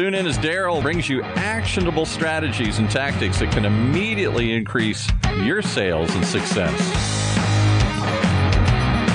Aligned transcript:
Tune 0.00 0.14
in 0.14 0.26
as 0.26 0.38
Daryl 0.38 0.80
brings 0.80 1.10
you 1.10 1.20
actionable 1.22 2.06
strategies 2.06 2.78
and 2.78 2.90
tactics 2.90 3.38
that 3.40 3.52
can 3.52 3.66
immediately 3.66 4.54
increase 4.54 5.06
your 5.42 5.60
sales 5.60 6.10
and 6.14 6.24
success. 6.24 6.74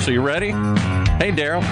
So, 0.05 0.11
you 0.11 0.21
ready? 0.21 0.51
Hey, 0.51 1.31
Daryl. 1.31 1.63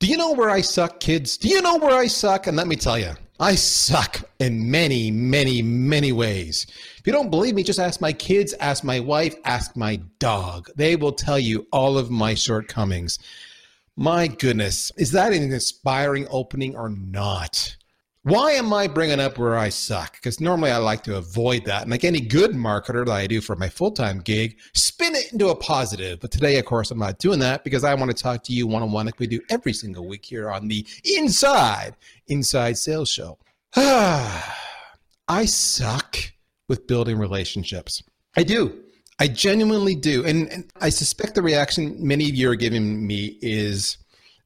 Do 0.00 0.08
you 0.08 0.16
know 0.16 0.32
where 0.32 0.50
I 0.50 0.60
suck, 0.60 0.98
kids? 0.98 1.36
Do 1.36 1.46
you 1.46 1.62
know 1.62 1.76
where 1.76 1.96
I 1.96 2.08
suck? 2.08 2.48
And 2.48 2.56
let 2.56 2.66
me 2.66 2.74
tell 2.74 2.98
you, 2.98 3.12
I 3.38 3.54
suck 3.54 4.28
in 4.40 4.68
many, 4.68 5.12
many, 5.12 5.62
many 5.62 6.10
ways. 6.10 6.66
If 6.98 7.06
you 7.06 7.12
don't 7.12 7.30
believe 7.30 7.54
me, 7.54 7.62
just 7.62 7.78
ask 7.78 8.00
my 8.00 8.12
kids, 8.12 8.54
ask 8.54 8.82
my 8.82 8.98
wife, 8.98 9.36
ask 9.44 9.76
my 9.76 10.00
dog. 10.18 10.68
They 10.74 10.96
will 10.96 11.12
tell 11.12 11.38
you 11.38 11.68
all 11.70 11.96
of 11.96 12.10
my 12.10 12.34
shortcomings. 12.34 13.20
My 13.98 14.26
goodness, 14.26 14.92
is 14.98 15.10
that 15.12 15.32
an 15.32 15.50
inspiring 15.50 16.26
opening 16.30 16.76
or 16.76 16.90
not? 16.90 17.76
Why 18.24 18.50
am 18.50 18.70
I 18.70 18.88
bringing 18.88 19.20
up 19.20 19.38
where 19.38 19.56
I 19.56 19.70
suck? 19.70 20.16
Because 20.16 20.38
normally 20.38 20.70
I 20.70 20.76
like 20.76 21.02
to 21.04 21.16
avoid 21.16 21.64
that. 21.64 21.82
And 21.82 21.90
like 21.90 22.04
any 22.04 22.20
good 22.20 22.50
marketer 22.50 23.06
that 23.06 23.12
I 23.12 23.26
do 23.26 23.40
for 23.40 23.56
my 23.56 23.70
full 23.70 23.92
time 23.92 24.18
gig, 24.18 24.58
spin 24.74 25.14
it 25.14 25.32
into 25.32 25.48
a 25.48 25.56
positive. 25.56 26.20
But 26.20 26.30
today, 26.30 26.58
of 26.58 26.66
course, 26.66 26.90
I'm 26.90 26.98
not 26.98 27.18
doing 27.18 27.38
that 27.38 27.64
because 27.64 27.84
I 27.84 27.94
want 27.94 28.14
to 28.14 28.22
talk 28.22 28.42
to 28.44 28.52
you 28.52 28.66
one 28.66 28.82
on 28.82 28.92
one 28.92 29.06
like 29.06 29.18
we 29.18 29.28
do 29.28 29.40
every 29.48 29.72
single 29.72 30.06
week 30.06 30.26
here 30.26 30.50
on 30.50 30.68
the 30.68 30.86
Inside 31.04 31.96
Inside 32.26 32.76
Sales 32.76 33.08
Show. 33.08 33.38
I 33.76 35.44
suck 35.46 36.18
with 36.68 36.86
building 36.86 37.16
relationships. 37.16 38.02
I 38.36 38.42
do. 38.42 38.82
I 39.18 39.28
genuinely 39.28 39.94
do. 39.94 40.24
And, 40.24 40.48
and, 40.52 40.70
I 40.80 40.90
suspect 40.90 41.34
the 41.34 41.42
reaction 41.42 41.96
many 42.06 42.28
of 42.28 42.34
you 42.34 42.50
are 42.50 42.56
giving 42.56 43.06
me 43.06 43.38
is 43.40 43.98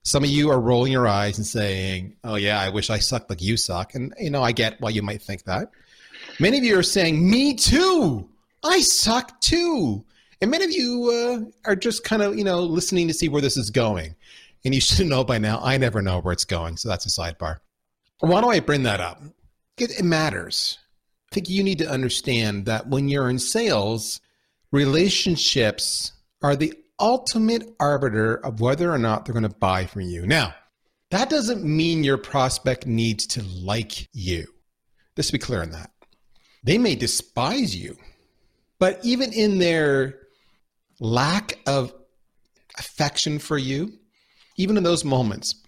some 0.04 0.22
of 0.22 0.30
you 0.30 0.50
are 0.50 0.60
rolling 0.60 0.92
your 0.92 1.08
eyes 1.08 1.38
and 1.38 1.46
saying, 1.46 2.16
Oh, 2.24 2.36
yeah, 2.36 2.60
I 2.60 2.68
wish 2.68 2.90
I 2.90 2.98
sucked 2.98 3.30
like 3.30 3.42
you 3.42 3.56
suck. 3.56 3.94
And, 3.94 4.14
you 4.18 4.30
know, 4.30 4.42
I 4.42 4.52
get 4.52 4.80
why 4.80 4.90
you 4.90 5.02
might 5.02 5.22
think 5.22 5.44
that. 5.44 5.70
Many 6.38 6.58
of 6.58 6.64
you 6.64 6.78
are 6.78 6.84
saying, 6.84 7.28
Me 7.28 7.54
too. 7.54 8.28
I 8.62 8.80
suck 8.80 9.40
too. 9.40 10.04
And 10.40 10.50
many 10.50 10.64
of 10.64 10.70
you 10.70 11.10
uh, 11.10 11.68
are 11.68 11.76
just 11.76 12.04
kind 12.04 12.22
of, 12.22 12.36
you 12.38 12.44
know, 12.44 12.60
listening 12.60 13.08
to 13.08 13.14
see 13.14 13.28
where 13.28 13.42
this 13.42 13.56
is 13.56 13.70
going. 13.70 14.14
And 14.64 14.74
you 14.74 14.80
should 14.80 15.06
know 15.08 15.24
by 15.24 15.38
now, 15.38 15.60
I 15.62 15.76
never 15.76 16.00
know 16.00 16.20
where 16.20 16.32
it's 16.32 16.44
going. 16.44 16.76
So 16.76 16.88
that's 16.88 17.06
a 17.06 17.20
sidebar. 17.20 17.58
Why 18.20 18.40
do 18.40 18.50
I 18.50 18.60
bring 18.60 18.84
that 18.84 19.00
up? 19.00 19.22
It 19.78 20.04
matters. 20.04 20.78
I 21.30 21.34
think 21.34 21.48
you 21.48 21.62
need 21.62 21.78
to 21.78 21.90
understand 21.90 22.66
that 22.66 22.88
when 22.88 23.08
you're 23.08 23.30
in 23.30 23.38
sales, 23.38 24.20
relationships 24.72 26.12
are 26.42 26.56
the 26.56 26.74
ultimate 26.98 27.74
arbiter 27.80 28.34
of 28.34 28.60
whether 28.60 28.92
or 28.92 28.98
not 28.98 29.24
they're 29.24 29.32
going 29.32 29.42
to 29.42 29.48
buy 29.48 29.86
from 29.86 30.02
you. 30.02 30.26
Now, 30.26 30.54
that 31.10 31.30
doesn't 31.30 31.64
mean 31.64 32.04
your 32.04 32.18
prospect 32.18 32.86
needs 32.86 33.26
to 33.28 33.42
like 33.42 34.08
you. 34.12 34.46
To 35.16 35.32
be 35.32 35.38
clear 35.38 35.60
on 35.60 35.70
that. 35.72 35.90
They 36.64 36.78
may 36.78 36.94
despise 36.94 37.76
you, 37.76 37.98
but 38.78 38.98
even 39.02 39.34
in 39.34 39.58
their 39.58 40.18
lack 40.98 41.58
of 41.66 41.92
affection 42.78 43.38
for 43.38 43.58
you, 43.58 43.92
even 44.56 44.78
in 44.78 44.82
those 44.82 45.04
moments, 45.04 45.62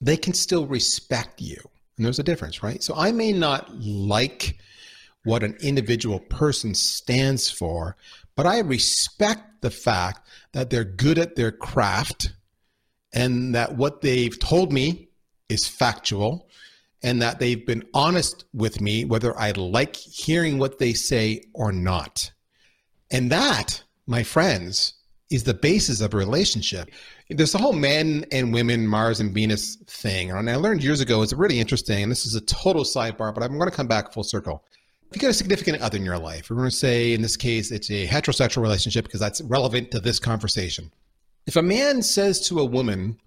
they 0.00 0.16
can 0.16 0.32
still 0.32 0.66
respect 0.66 1.42
you. 1.42 1.58
And 1.98 2.06
there's 2.06 2.18
a 2.18 2.22
difference, 2.22 2.62
right? 2.62 2.82
So 2.82 2.94
I 2.94 3.12
may 3.12 3.34
not 3.34 3.70
like 3.78 4.58
what 5.24 5.42
an 5.42 5.58
individual 5.60 6.18
person 6.18 6.74
stands 6.74 7.50
for, 7.50 7.96
but 8.40 8.46
I 8.46 8.60
respect 8.60 9.60
the 9.60 9.70
fact 9.70 10.26
that 10.52 10.70
they're 10.70 10.82
good 10.82 11.18
at 11.18 11.36
their 11.36 11.52
craft 11.52 12.32
and 13.12 13.54
that 13.54 13.76
what 13.76 14.00
they've 14.00 14.38
told 14.38 14.72
me 14.72 15.10
is 15.50 15.68
factual 15.68 16.48
and 17.02 17.20
that 17.20 17.38
they've 17.38 17.66
been 17.66 17.84
honest 17.92 18.46
with 18.54 18.80
me, 18.80 19.04
whether 19.04 19.38
I 19.38 19.50
like 19.50 19.94
hearing 19.94 20.56
what 20.56 20.78
they 20.78 20.94
say 20.94 21.42
or 21.52 21.70
not. 21.70 22.32
And 23.10 23.30
that, 23.30 23.82
my 24.06 24.22
friends, 24.22 24.94
is 25.28 25.44
the 25.44 25.52
basis 25.52 26.00
of 26.00 26.14
a 26.14 26.16
relationship. 26.16 26.88
There's 27.28 27.52
the 27.52 27.58
whole 27.58 27.74
men 27.74 28.24
and 28.32 28.54
women, 28.54 28.86
Mars 28.86 29.20
and 29.20 29.34
Venus 29.34 29.76
thing. 29.86 30.30
And 30.30 30.48
I 30.48 30.56
learned 30.56 30.82
years 30.82 31.02
ago, 31.02 31.20
it's 31.20 31.34
really 31.34 31.60
interesting. 31.60 32.04
And 32.04 32.10
this 32.10 32.24
is 32.24 32.36
a 32.36 32.40
total 32.40 32.84
sidebar, 32.84 33.34
but 33.34 33.42
I'm 33.42 33.58
going 33.58 33.68
to 33.68 33.76
come 33.76 33.86
back 33.86 34.14
full 34.14 34.24
circle 34.24 34.64
if 35.10 35.16
you 35.16 35.20
got 35.20 35.30
a 35.30 35.34
significant 35.34 35.82
other 35.82 35.96
in 35.96 36.04
your 36.04 36.18
life, 36.18 36.48
we're 36.48 36.56
going 36.56 36.70
to 36.70 36.76
say 36.76 37.14
in 37.14 37.20
this 37.20 37.36
case 37.36 37.72
it's 37.72 37.90
a 37.90 38.06
heterosexual 38.06 38.62
relationship 38.62 39.04
because 39.04 39.18
that's 39.18 39.40
relevant 39.40 39.90
to 39.90 39.98
this 39.98 40.20
conversation. 40.20 40.92
If 41.46 41.56
a 41.56 41.62
man 41.62 42.00
says 42.02 42.46
to 42.46 42.60
a 42.60 42.64
woman, 42.64 43.18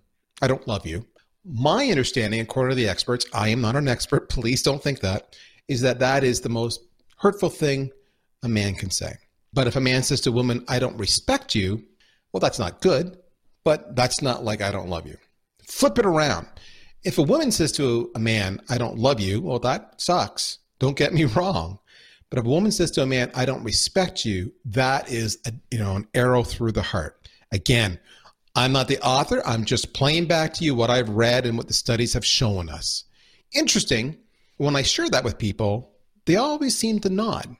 I 0.41 0.47
don't 0.47 0.65
love 0.65 0.87
you, 0.87 1.05
my 1.43 1.87
understanding, 1.87 2.39
according 2.39 2.77
to 2.77 2.81
the 2.81 2.87
experts, 2.87 3.25
I 3.33 3.49
am 3.49 3.59
not 3.59 3.75
an 3.75 3.89
expert, 3.89 4.29
please 4.29 4.61
don't 4.61 4.81
think 4.81 5.01
that, 5.01 5.35
is 5.67 5.81
that 5.81 5.99
that 5.99 6.23
is 6.23 6.39
the 6.39 6.47
most 6.47 6.79
hurtful 7.17 7.49
thing 7.49 7.91
a 8.43 8.47
man 8.47 8.75
can 8.75 8.89
say. 8.89 9.15
But 9.51 9.67
if 9.67 9.75
a 9.75 9.81
man 9.81 10.03
says 10.03 10.21
to 10.21 10.29
a 10.29 10.33
woman, 10.33 10.63
I 10.69 10.79
don't 10.79 10.97
respect 10.97 11.53
you, 11.53 11.83
well, 12.31 12.39
that's 12.39 12.59
not 12.59 12.81
good, 12.81 13.17
but 13.65 13.93
that's 13.95 14.21
not 14.21 14.45
like 14.45 14.61
I 14.61 14.71
don't 14.71 14.89
love 14.89 15.05
you. 15.05 15.17
Flip 15.67 15.99
it 15.99 16.05
around. 16.05 16.47
If 17.03 17.17
a 17.17 17.23
woman 17.23 17.51
says 17.51 17.73
to 17.73 18.09
a 18.15 18.19
man, 18.19 18.61
I 18.69 18.77
don't 18.77 18.97
love 18.97 19.19
you, 19.19 19.41
well, 19.41 19.59
that 19.59 19.99
sucks. 19.99 20.59
Don't 20.83 20.97
get 20.97 21.13
me 21.13 21.23
wrong. 21.37 21.79
But 22.29 22.39
if 22.39 22.45
a 22.45 22.49
woman 22.49 22.71
says 22.71 22.91
to 22.91 23.03
a 23.03 23.05
man, 23.05 23.31
I 23.33 23.45
don't 23.45 23.63
respect 23.63 24.25
you, 24.25 24.51
that 24.65 25.09
is 25.09 25.37
a, 25.45 25.53
you 25.71 25.77
know 25.77 25.95
an 25.95 26.07
arrow 26.13 26.43
through 26.43 26.73
the 26.73 26.81
heart. 26.81 27.29
Again, 27.53 27.97
I'm 28.53 28.73
not 28.73 28.89
the 28.89 28.99
author. 28.99 29.41
I'm 29.45 29.63
just 29.63 29.93
playing 29.93 30.25
back 30.27 30.53
to 30.55 30.65
you 30.65 30.75
what 30.75 30.89
I've 30.89 31.07
read 31.07 31.45
and 31.45 31.57
what 31.57 31.67
the 31.67 31.73
studies 31.73 32.11
have 32.13 32.25
shown 32.25 32.67
us. 32.67 33.05
Interesting, 33.53 34.17
when 34.57 34.75
I 34.75 34.81
share 34.81 35.09
that 35.09 35.23
with 35.23 35.37
people, 35.37 35.93
they 36.25 36.35
always 36.35 36.77
seem 36.77 36.99
to 36.99 37.09
nod. 37.09 37.55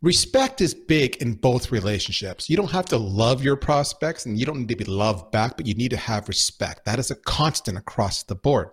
Respect 0.00 0.62
is 0.62 0.72
big 0.72 1.16
in 1.16 1.34
both 1.34 1.70
relationships. 1.70 2.48
You 2.48 2.56
don't 2.56 2.70
have 2.70 2.86
to 2.86 2.96
love 2.96 3.44
your 3.44 3.56
prospects 3.56 4.24
and 4.24 4.38
you 4.38 4.46
don't 4.46 4.60
need 4.60 4.68
to 4.68 4.76
be 4.76 4.84
loved 4.84 5.32
back, 5.32 5.58
but 5.58 5.66
you 5.66 5.74
need 5.74 5.90
to 5.90 5.98
have 5.98 6.28
respect. 6.28 6.86
That 6.86 6.98
is 6.98 7.10
a 7.10 7.14
constant 7.14 7.76
across 7.76 8.22
the 8.22 8.34
board. 8.34 8.70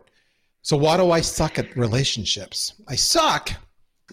So, 0.62 0.78
why 0.78 0.96
do 0.96 1.12
I 1.12 1.20
suck 1.20 1.60
at 1.60 1.76
relationships? 1.76 2.74
I 2.88 2.96
suck 2.96 3.52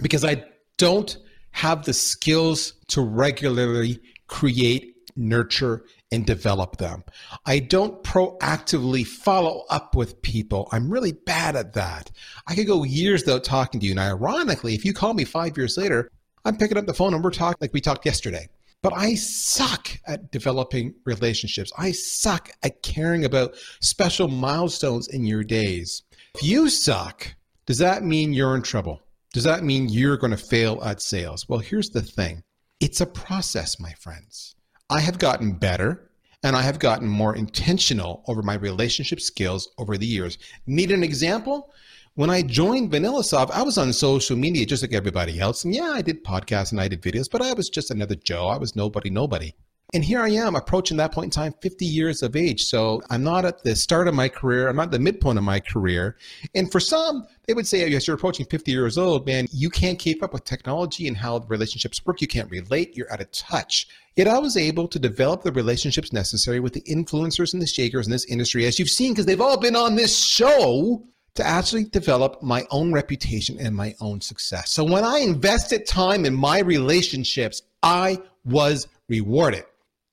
because 0.00 0.24
I 0.24 0.44
don't 0.76 1.16
have 1.52 1.84
the 1.84 1.92
skills 1.92 2.74
to 2.88 3.00
regularly 3.02 4.00
create, 4.26 4.94
nurture, 5.16 5.84
and 6.10 6.24
develop 6.24 6.76
them. 6.76 7.04
I 7.44 7.58
don't 7.58 8.02
proactively 8.02 9.06
follow 9.06 9.64
up 9.68 9.94
with 9.94 10.22
people. 10.22 10.68
I'm 10.72 10.90
really 10.90 11.12
bad 11.12 11.56
at 11.56 11.74
that. 11.74 12.10
I 12.46 12.54
could 12.54 12.66
go 12.66 12.84
years 12.84 13.22
without 13.24 13.44
talking 13.44 13.80
to 13.80 13.86
you. 13.86 13.92
And 13.92 14.00
ironically, 14.00 14.74
if 14.74 14.84
you 14.84 14.92
call 14.92 15.14
me 15.14 15.24
five 15.24 15.56
years 15.56 15.76
later, 15.76 16.10
I'm 16.44 16.56
picking 16.56 16.78
up 16.78 16.86
the 16.86 16.94
phone 16.94 17.14
and 17.14 17.22
we're 17.22 17.30
talking 17.30 17.58
like 17.60 17.74
we 17.74 17.80
talked 17.80 18.06
yesterday. 18.06 18.48
But 18.80 18.92
I 18.94 19.16
suck 19.16 19.90
at 20.06 20.30
developing 20.30 20.94
relationships. 21.04 21.72
I 21.76 21.90
suck 21.90 22.50
at 22.62 22.82
caring 22.82 23.24
about 23.24 23.56
special 23.80 24.28
milestones 24.28 25.08
in 25.08 25.24
your 25.24 25.42
days. 25.42 26.04
If 26.36 26.44
you 26.44 26.70
suck, 26.70 27.34
does 27.66 27.78
that 27.78 28.04
mean 28.04 28.32
you're 28.32 28.54
in 28.54 28.62
trouble? 28.62 29.02
Does 29.32 29.44
that 29.44 29.64
mean 29.64 29.88
you're 29.88 30.16
going 30.16 30.30
to 30.30 30.36
fail 30.36 30.82
at 30.82 31.02
sales? 31.02 31.48
Well, 31.48 31.58
here's 31.58 31.90
the 31.90 32.02
thing 32.02 32.42
it's 32.80 33.00
a 33.00 33.06
process, 33.06 33.78
my 33.78 33.92
friends. 33.92 34.54
I 34.90 35.00
have 35.00 35.18
gotten 35.18 35.52
better 35.52 36.10
and 36.42 36.56
I 36.56 36.62
have 36.62 36.78
gotten 36.78 37.08
more 37.08 37.34
intentional 37.34 38.22
over 38.28 38.42
my 38.42 38.54
relationship 38.54 39.20
skills 39.20 39.68
over 39.76 39.98
the 39.98 40.06
years. 40.06 40.38
Need 40.66 40.92
an 40.92 41.02
example? 41.02 41.72
When 42.14 42.30
I 42.30 42.42
joined 42.42 42.90
VanillaSoft, 42.90 43.50
I 43.50 43.62
was 43.62 43.78
on 43.78 43.92
social 43.92 44.36
media 44.36 44.66
just 44.66 44.82
like 44.82 44.92
everybody 44.92 45.38
else. 45.40 45.64
And 45.64 45.74
yeah, 45.74 45.92
I 45.94 46.02
did 46.02 46.24
podcasts 46.24 46.72
and 46.72 46.80
I 46.80 46.88
did 46.88 47.02
videos, 47.02 47.30
but 47.30 47.42
I 47.42 47.52
was 47.52 47.68
just 47.68 47.90
another 47.90 48.16
Joe. 48.16 48.48
I 48.48 48.56
was 48.56 48.74
nobody, 48.74 49.10
nobody. 49.10 49.54
And 49.94 50.04
here 50.04 50.20
I 50.20 50.30
am 50.30 50.54
approaching 50.54 50.96
that 50.98 51.12
point 51.12 51.26
in 51.26 51.30
time, 51.30 51.54
50 51.62 51.84
years 51.84 52.22
of 52.22 52.36
age. 52.36 52.64
So 52.64 53.00
I'm 53.08 53.24
not 53.24 53.44
at 53.44 53.62
the 53.62 53.74
start 53.74 54.06
of 54.06 54.14
my 54.14 54.28
career. 54.28 54.68
I'm 54.68 54.76
not 54.76 54.90
the 54.90 54.98
midpoint 54.98 55.38
of 55.38 55.44
my 55.44 55.60
career. 55.60 56.16
And 56.54 56.70
for 56.70 56.80
some, 56.80 57.26
they 57.48 57.54
would 57.54 57.66
say, 57.66 57.88
yes, 57.88 58.06
you're 58.06 58.14
approaching 58.14 58.44
50 58.44 58.70
years 58.70 58.98
old, 58.98 59.26
man, 59.26 59.46
you 59.50 59.70
can't 59.70 59.98
keep 59.98 60.22
up 60.22 60.34
with 60.34 60.44
technology 60.44 61.08
and 61.08 61.16
how 61.16 61.38
relationships 61.48 62.04
work. 62.04 62.20
You 62.20 62.28
can't 62.28 62.50
relate. 62.50 62.94
You're 62.94 63.10
out 63.10 63.22
of 63.22 63.32
touch. 63.32 63.88
Yet 64.16 64.28
I 64.28 64.38
was 64.38 64.58
able 64.58 64.86
to 64.86 64.98
develop 64.98 65.42
the 65.42 65.52
relationships 65.52 66.12
necessary 66.12 66.60
with 66.60 66.74
the 66.74 66.82
influencers 66.82 67.54
and 67.54 67.62
the 67.62 67.66
shakers 67.66 68.06
in 68.06 68.12
this 68.12 68.26
industry, 68.26 68.66
as 68.66 68.78
you've 68.78 68.90
seen, 68.90 69.12
because 69.12 69.24
they've 69.24 69.40
all 69.40 69.58
been 69.58 69.76
on 69.76 69.94
this 69.94 70.22
show 70.22 71.02
to 71.36 71.46
actually 71.46 71.84
develop 71.84 72.42
my 72.42 72.66
own 72.70 72.92
reputation 72.92 73.56
and 73.58 73.74
my 73.74 73.94
own 74.00 74.20
success. 74.20 74.70
So 74.70 74.84
when 74.84 75.04
I 75.04 75.20
invested 75.20 75.86
time 75.86 76.26
in 76.26 76.34
my 76.34 76.58
relationships, 76.58 77.62
I 77.82 78.18
was 78.44 78.88
rewarded. 79.08 79.64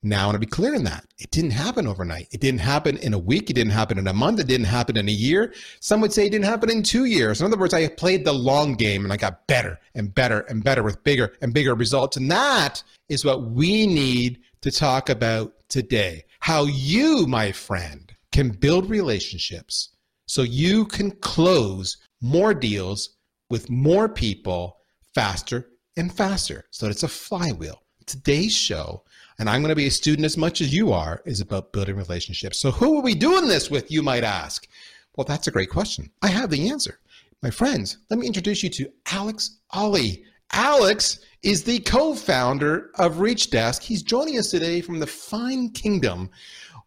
Now, 0.05 0.21
I 0.21 0.25
want 0.27 0.35
to 0.35 0.39
be 0.39 0.45
clear 0.45 0.75
in 0.75 0.83
that. 0.83 1.03
It 1.17 1.31
didn't 1.31 1.49
happen 1.49 1.87
overnight. 1.87 2.27
It 2.31 2.39
didn't 2.39 2.59
happen 2.59 2.97
in 2.97 3.15
a 3.15 3.17
week. 3.17 3.49
It 3.49 3.53
didn't 3.53 3.73
happen 3.73 3.97
in 3.97 4.07
a 4.07 4.13
month. 4.13 4.39
It 4.39 4.45
didn't 4.45 4.67
happen 4.67 4.97
in 4.97 5.09
a 5.09 5.11
year. 5.11 5.51
Some 5.79 5.99
would 6.01 6.13
say 6.13 6.27
it 6.27 6.29
didn't 6.29 6.45
happen 6.45 6.69
in 6.69 6.83
two 6.83 7.05
years. 7.05 7.41
In 7.41 7.47
other 7.47 7.57
words, 7.57 7.73
I 7.73 7.87
played 7.87 8.23
the 8.23 8.31
long 8.31 8.75
game 8.75 9.03
and 9.03 9.11
I 9.11 9.17
got 9.17 9.47
better 9.47 9.79
and 9.95 10.13
better 10.13 10.41
and 10.41 10.63
better 10.63 10.83
with 10.83 11.03
bigger 11.03 11.33
and 11.41 11.55
bigger 11.55 11.73
results. 11.73 12.17
And 12.17 12.29
that 12.29 12.83
is 13.09 13.25
what 13.25 13.49
we 13.49 13.87
need 13.87 14.41
to 14.61 14.69
talk 14.69 15.09
about 15.09 15.53
today. 15.69 16.25
How 16.39 16.65
you, 16.65 17.25
my 17.25 17.51
friend, 17.51 18.13
can 18.31 18.49
build 18.49 18.91
relationships 18.91 19.95
so 20.27 20.43
you 20.43 20.85
can 20.85 21.09
close 21.09 21.97
more 22.21 22.53
deals 22.53 23.17
with 23.49 23.71
more 23.71 24.07
people 24.07 24.77
faster 25.15 25.71
and 25.97 26.13
faster. 26.13 26.65
So 26.69 26.85
that 26.85 26.91
it's 26.91 27.01
a 27.01 27.07
flywheel. 27.07 27.81
Today's 28.05 28.55
show, 28.55 29.03
and 29.39 29.49
I'm 29.49 29.61
going 29.61 29.69
to 29.69 29.75
be 29.75 29.87
a 29.87 29.91
student 29.91 30.25
as 30.25 30.37
much 30.37 30.61
as 30.61 30.73
you 30.73 30.91
are, 30.93 31.21
is 31.25 31.41
about 31.41 31.71
building 31.71 31.95
relationships. 31.95 32.59
So 32.59 32.71
who 32.71 32.97
are 32.97 33.01
we 33.01 33.15
doing 33.15 33.47
this 33.47 33.69
with, 33.69 33.91
you 33.91 34.03
might 34.03 34.23
ask? 34.23 34.67
Well, 35.15 35.25
that's 35.25 35.47
a 35.47 35.51
great 35.51 35.69
question. 35.69 36.09
I 36.21 36.27
have 36.27 36.49
the 36.49 36.69
answer. 36.69 36.99
My 37.41 37.49
friends, 37.49 37.97
let 38.09 38.19
me 38.19 38.27
introduce 38.27 38.63
you 38.63 38.69
to 38.69 38.91
Alex 39.11 39.57
Olley. 39.73 40.23
Alex 40.51 41.19
is 41.41 41.63
the 41.63 41.79
co-founder 41.79 42.91
of 42.95 43.15
ReachDesk. 43.15 43.81
He's 43.81 44.03
joining 44.03 44.37
us 44.37 44.51
today 44.51 44.81
from 44.81 44.99
the 44.99 45.07
fine 45.07 45.69
kingdom 45.69 46.29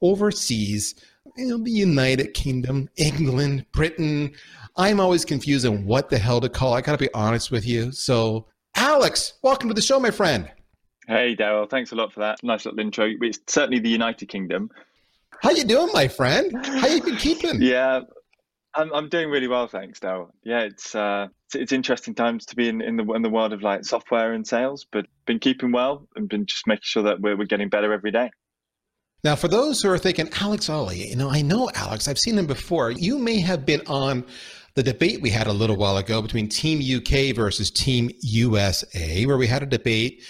overseas 0.01 0.95
you 1.39 1.47
know, 1.47 1.59
the 1.59 1.71
United 1.71 2.35
Kingdom, 2.35 2.89
England, 2.97 3.65
Britain. 3.73 4.33
I'm 4.77 4.99
always 4.99 5.25
confused 5.25 5.67
on 5.67 5.85
what 5.85 6.11
the 6.11 6.19
hell 6.19 6.41
to 6.41 6.49
call. 6.49 6.75
I 6.75 6.81
got 6.81 6.93
to 6.93 6.99
be 6.99 7.13
honest 7.15 7.51
with 7.51 7.67
you. 7.67 7.93
So, 7.93 8.47
Alex, 8.75 9.35
welcome 9.43 9.69
to 9.69 9.75
the 9.75 9.83
show, 9.83 10.01
my 10.01 10.11
friend. 10.11 10.51
Hey, 11.09 11.35
Daryl. 11.35 11.69
Thanks 11.69 11.91
a 11.93 11.95
lot 11.95 12.13
for 12.13 12.21
that 12.21 12.45
nice 12.45 12.67
little 12.67 12.79
intro. 12.81 13.11
It's 13.23 13.41
certainly 13.47 13.79
the 13.79 13.89
United 13.89 14.27
Kingdom. 14.27 14.71
How 15.43 15.51
you 15.51 15.65
doing, 15.65 15.89
my 15.95 16.07
friend? 16.07 16.55
How 16.67 16.87
you 16.87 17.03
been 17.03 17.17
keeping? 17.17 17.57
yeah, 17.63 18.01
I'm 18.75 18.93
I'm 18.93 19.09
doing 19.09 19.31
really 19.31 19.49
well, 19.49 19.69
thanks, 19.69 20.01
Daryl. 20.01 20.29
Yeah, 20.45 20.61
it's 20.61 20.95
uh, 20.95 21.29
it's, 21.47 21.55
it's, 21.55 21.73
interesting 21.73 22.15
times 22.15 22.45
to 22.47 22.57
be 22.57 22.69
in, 22.69 22.83
in 22.83 22.97
the 22.97 23.11
in 23.15 23.23
the 23.23 23.31
world 23.31 23.55
of 23.55 23.63
like 23.63 23.87
software 23.87 24.35
and 24.35 24.47
sales, 24.47 24.87
but 24.93 25.07
been 25.25 25.39
keeping 25.39 25.73
well 25.73 26.07
and 26.15 26.29
been 26.29 26.45
just 26.45 26.67
making 26.67 26.83
sure 26.83 27.05
that 27.05 27.23
we're 27.23 27.39
we're 27.39 27.47
getting 27.47 27.71
better 27.71 27.91
every 27.91 28.11
day. 28.11 28.31
Now, 29.25 29.35
for 29.35 29.49
those 29.49 29.81
who 29.81 29.89
are 29.89 29.99
thinking, 29.99 30.29
Alex 30.39 30.69
Olley, 30.69 31.09
you 31.09 31.17
know, 31.17 31.31
I 31.31 31.41
know 31.41 31.71
Alex, 31.75 32.07
I've 32.07 32.19
seen 32.19 32.37
him 32.37 32.47
before. 32.47 32.91
You 32.91 33.19
may 33.19 33.41
have 33.41 33.65
been 33.65 33.81
on 33.87 34.27
the 34.75 34.83
debate 34.83 35.23
we 35.23 35.31
had 35.31 35.47
a 35.47 35.53
little 35.53 35.77
while 35.77 35.97
ago 35.97 36.21
between 36.21 36.51
Team 36.51 36.81
UK 36.81 37.35
versus 37.35 37.71
Team 37.71 38.11
USA, 38.21 39.25
where 39.25 39.39
we 39.39 39.47
had 39.47 39.63
a 39.63 39.67
debate 39.67 40.23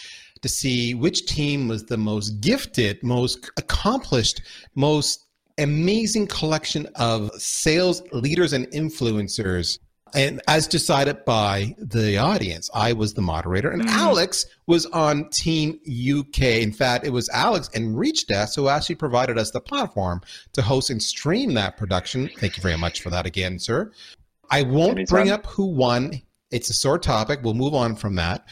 to 0.42 0.48
see 0.48 0.94
which 0.94 1.26
team 1.26 1.68
was 1.68 1.84
the 1.84 1.96
most 1.96 2.40
gifted, 2.40 3.02
most 3.02 3.50
accomplished, 3.56 4.42
most 4.74 5.24
amazing 5.58 6.26
collection 6.26 6.86
of 6.94 7.30
sales 7.40 8.02
leaders 8.12 8.52
and 8.52 8.66
influencers 8.68 9.78
and 10.14 10.40
as 10.48 10.66
decided 10.66 11.24
by 11.24 11.74
the 11.78 12.18
audience, 12.18 12.70
I 12.74 12.92
was 12.92 13.14
the 13.14 13.22
moderator, 13.22 13.70
and 13.70 13.82
mm. 13.82 13.88
Alex 13.88 14.46
was 14.66 14.86
on 14.86 15.28
Team 15.30 15.78
UK. 15.86 16.42
In 16.62 16.72
fact, 16.72 17.06
it 17.06 17.10
was 17.10 17.28
Alex 17.30 17.68
and 17.74 17.96
ReachDesk 17.96 18.56
who 18.56 18.68
actually 18.68 18.96
provided 18.96 19.38
us 19.38 19.50
the 19.50 19.60
platform 19.60 20.20
to 20.52 20.62
host 20.62 20.90
and 20.90 21.02
stream 21.02 21.54
that 21.54 21.76
production. 21.76 22.30
Thank 22.38 22.56
you 22.56 22.62
very 22.62 22.78
much 22.78 23.02
for 23.02 23.10
that 23.10 23.26
again, 23.26 23.58
sir. 23.58 23.92
I 24.50 24.62
won't 24.62 24.98
Anytime. 24.98 25.14
bring 25.14 25.30
up 25.30 25.46
who 25.46 25.66
won. 25.66 26.22
It's 26.50 26.70
a 26.70 26.74
sore 26.74 26.98
topic. 26.98 27.40
We'll 27.42 27.54
move 27.54 27.74
on 27.74 27.94
from 27.94 28.14
that. 28.16 28.46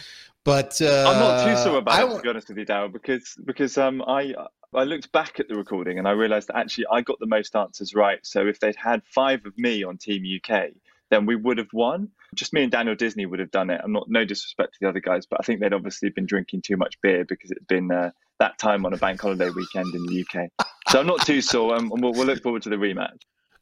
But 0.47 0.81
uh, 0.81 1.05
I'm 1.07 1.19
not 1.19 1.45
too 1.45 1.63
sure 1.63 1.79
about 1.79 1.95
I, 1.95 2.07
it, 2.07 2.17
to 2.17 2.23
be 2.23 2.29
honest 2.31 2.49
with 2.49 2.57
you, 2.57 2.65
Daryl, 2.65 2.91
because 2.91 3.37
because 3.45 3.77
um, 3.77 4.01
I 4.01 4.33
I 4.73 4.85
looked 4.85 5.13
back 5.13 5.39
at 5.41 5.49
the 5.49 5.57
recording 5.57 5.99
and 5.99 6.09
I 6.09 6.13
realised 6.13 6.49
that 6.49 6.57
actually 6.57 6.87
I 6.91 7.03
got 7.03 7.19
the 7.21 7.27
most 7.27 7.55
answers 7.55 7.95
right. 7.95 8.21
So 8.23 8.47
if 8.47 8.61
they'd 8.61 8.77
had 8.77 9.03
five 9.05 9.45
of 9.45 9.59
me 9.59 9.85
on 9.85 9.99
Team 9.99 10.25
UK 10.25 10.71
then 11.11 11.27
we 11.27 11.37
would 11.37 11.59
have 11.59 11.73
won. 11.73 12.09
Just 12.35 12.53
me 12.53 12.63
and 12.63 12.73
Daniel 12.73 12.95
Disney 12.95 13.27
would 13.27 13.39
have 13.39 13.51
done 13.51 13.71
it. 13.71 13.81
I'm 13.83 13.93
not 13.93 14.09
no 14.09 14.25
disrespect 14.25 14.75
to 14.75 14.79
the 14.83 14.89
other 14.89 15.01
guys, 15.01 15.27
but 15.27 15.41
I 15.41 15.45
think 15.45 15.61
they'd 15.61 15.73
obviously 15.73 16.11
been 16.11 16.27
drinking 16.27 16.63
too 16.63 16.77
much 16.77 17.01
beer 17.01 17.25
because 17.25 17.51
it'd 17.51 17.67
been 17.67 17.91
uh, 17.91 18.11
that 18.39 18.59
time 18.59 18.85
on 18.85 18.93
a 18.93 18.97
bank 18.97 19.21
holiday 19.21 19.51
weekend 19.51 19.95
in 19.95 20.05
the 20.07 20.25
UK. 20.25 20.51
So 20.89 21.01
I'm 21.01 21.07
not 21.07 21.25
too 21.25 21.41
sore, 21.41 21.75
um, 21.75 21.91
and 21.93 22.03
we'll, 22.03 22.13
we'll 22.13 22.27
look 22.27 22.43
forward 22.43 22.63
to 22.63 22.69
the 22.69 22.77
rematch. 22.77 23.19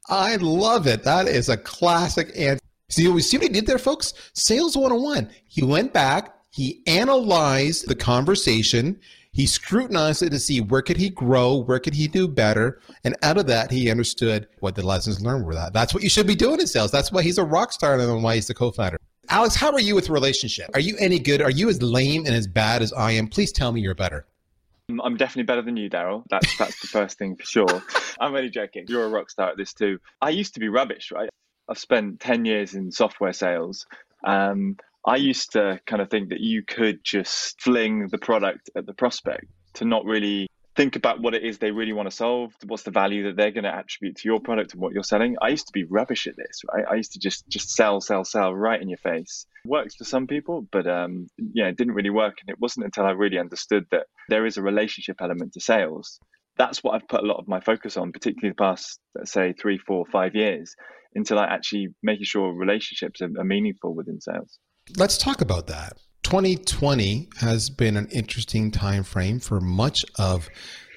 I 0.09 0.37
love 0.37 0.87
it. 0.87 1.05
That 1.05 1.29
is 1.29 1.49
a 1.49 1.57
classic 1.57 2.29
answer. 2.37 2.61
See, 2.91 3.09
we 3.09 3.23
see 3.23 3.39
what 3.39 3.47
he 3.47 3.53
did 3.53 3.67
there, 3.67 3.79
folks? 3.79 4.13
Sales 4.35 4.77
101. 4.77 5.31
He 5.47 5.63
went 5.63 5.93
back, 5.93 6.35
he 6.55 6.81
analyzed 6.87 7.89
the 7.89 7.97
conversation, 7.97 9.01
he 9.33 9.45
scrutinized 9.45 10.23
it 10.23 10.31
to 10.31 10.39
see 10.39 10.61
where 10.61 10.83
could 10.83 10.97
he 10.97 11.11
grow, 11.11 11.57
where 11.57 11.81
could 11.81 11.95
he 11.95 12.07
do 12.07 12.29
better, 12.29 12.81
and 13.03 13.17
out 13.25 13.39
of 13.39 13.49
that 13.49 13.73
he 13.73 13.91
understood 13.91 14.47
what 14.61 14.77
the 14.77 14.87
lessons 14.87 15.21
learned 15.21 15.45
were. 15.45 15.55
That 15.57 15.73
that's 15.73 15.93
what 15.93 16.05
you 16.05 16.09
should 16.09 16.29
be 16.29 16.37
doing 16.37 16.61
in 16.61 16.69
sales. 16.69 16.93
That's 16.93 17.11
why 17.11 17.25
he's 17.25 17.39
a 17.39 17.45
rock 17.45 17.73
star 17.73 17.99
and 17.99 18.23
why 18.23 18.37
he's 18.37 18.47
the 18.47 18.55
co-founder. 18.55 18.99
Alex, 19.31 19.57
how 19.57 19.73
are 19.73 19.81
you 19.81 19.97
with 19.97 20.09
relationship? 20.09 20.71
Are 20.75 20.81
you 20.81 20.97
any 21.01 21.19
good? 21.19 21.43
Are 21.43 21.51
you 21.51 21.69
as 21.69 21.83
lame 21.83 22.25
and 22.25 22.37
as 22.37 22.47
bad 22.47 22.83
as 22.83 22.93
I 22.93 23.11
am? 23.11 23.27
Please 23.27 23.51
tell 23.51 23.73
me 23.73 23.81
you're 23.81 23.97
better. 23.97 24.25
I'm 25.03 25.17
definitely 25.17 25.47
better 25.47 25.63
than 25.63 25.77
you, 25.77 25.91
Daryl. 25.91 26.23
That's 26.31 26.57
that's 26.57 26.81
the 26.81 26.87
first 26.87 27.19
thing 27.19 27.35
for 27.35 27.45
sure. 27.45 27.83
I'm 28.21 28.33
only 28.33 28.49
joking. 28.49 28.85
You're 28.87 29.07
a 29.07 29.09
rock 29.09 29.29
star 29.29 29.51
at 29.51 29.57
this 29.57 29.75
too. 29.75 29.99
I 30.23 30.31
used 30.31 30.55
to 30.55 30.61
be 30.61 30.69
rubbish, 30.69 31.11
right? 31.11 31.31
I've 31.69 31.79
spent 31.79 32.21
10 32.21 32.45
years 32.45 32.77
in 32.77 32.93
software 32.93 33.33
sales. 33.33 33.87
Um, 34.25 34.77
I 35.07 35.17
used 35.17 35.53
to 35.53 35.81
kind 35.87 36.01
of 36.01 36.09
think 36.09 36.31
that 36.31 36.41
you 36.41 36.63
could 36.63 37.01
just 37.05 37.61
fling 37.61 38.09
the 38.09 38.19
product 38.19 38.71
at 38.77 38.87
the 38.87 38.95
prospect 38.95 39.47
to 39.75 39.85
not 39.85 40.05
really 40.05 40.49
think 40.77 40.97
about 40.97 41.21
what 41.21 41.35
it 41.35 41.43
is 41.45 41.59
they 41.59 41.71
really 41.71 41.93
want 41.93 42.11
to 42.11 42.17
solve, 42.17 42.53
what's 42.67 42.83
the 42.83 42.91
value 42.91 43.25
that 43.25 43.37
they're 43.37 43.51
going 43.51 43.65
to 43.65 43.75
attribute 43.75 44.17
to 44.17 44.29
your 44.29 44.41
product 44.41 44.73
and 44.73 44.83
what 44.83 44.93
you're 44.93 45.05
selling. 45.05 45.37
I 45.41 45.49
used 45.49 45.67
to 45.67 45.73
be 45.73 45.85
rubbish 45.85 46.27
at 46.27 46.37
this, 46.37 46.63
right? 46.73 46.85
I 46.91 46.95
used 46.95 47.13
to 47.13 47.19
just 47.19 47.47
just 47.49 47.71
sell, 47.71 48.01
sell, 48.01 48.25
sell 48.25 48.55
right 48.55 48.81
in 48.81 48.89
your 48.89 48.99
face. 48.99 49.47
Works 49.67 49.95
for 49.95 50.05
some 50.05 50.27
people, 50.27 50.67
but 50.73 50.87
um, 50.87 51.29
yeah, 51.37 51.67
it 51.67 51.77
didn't 51.77 51.95
really 51.95 52.11
work. 52.11 52.35
And 52.41 52.51
it 52.51 52.61
wasn't 52.61 52.87
until 52.87 53.05
I 53.05 53.13
really 53.13 53.39
understood 53.39 53.87
that 53.91 54.07
there 54.29 54.47
is 54.47 54.57
a 54.57 54.63
relationship 54.63 55.17
element 55.21 55.53
to 55.53 55.61
sales. 55.61 56.19
That's 56.57 56.83
what 56.83 56.95
I've 56.95 57.09
put 57.09 57.23
a 57.23 57.27
lot 57.27 57.39
of 57.39 57.49
my 57.49 57.61
focus 57.61 57.97
on, 57.97 58.13
particularly 58.13 58.51
the 58.51 58.63
past, 58.63 59.01
say, 59.25 59.53
three, 59.53 59.79
four, 59.79 60.05
five 60.13 60.35
years, 60.35 60.75
until 61.15 61.39
I 61.39 61.47
actually 61.47 61.89
making 62.03 62.25
sure 62.25 62.53
relationships 62.53 63.21
are, 63.21 63.31
are 63.39 63.45
meaningful 63.45 63.95
within 63.95 64.21
sales. 64.21 64.59
Let's 64.97 65.17
talk 65.17 65.41
about 65.41 65.67
that. 65.69 65.97
2020 66.25 67.31
has 67.39 67.71
been 67.71 67.97
an 67.97 68.07
interesting 68.09 68.71
time 68.71 69.03
frame 69.03 69.41
for 69.41 69.61
much 69.61 70.05
of 70.19 70.49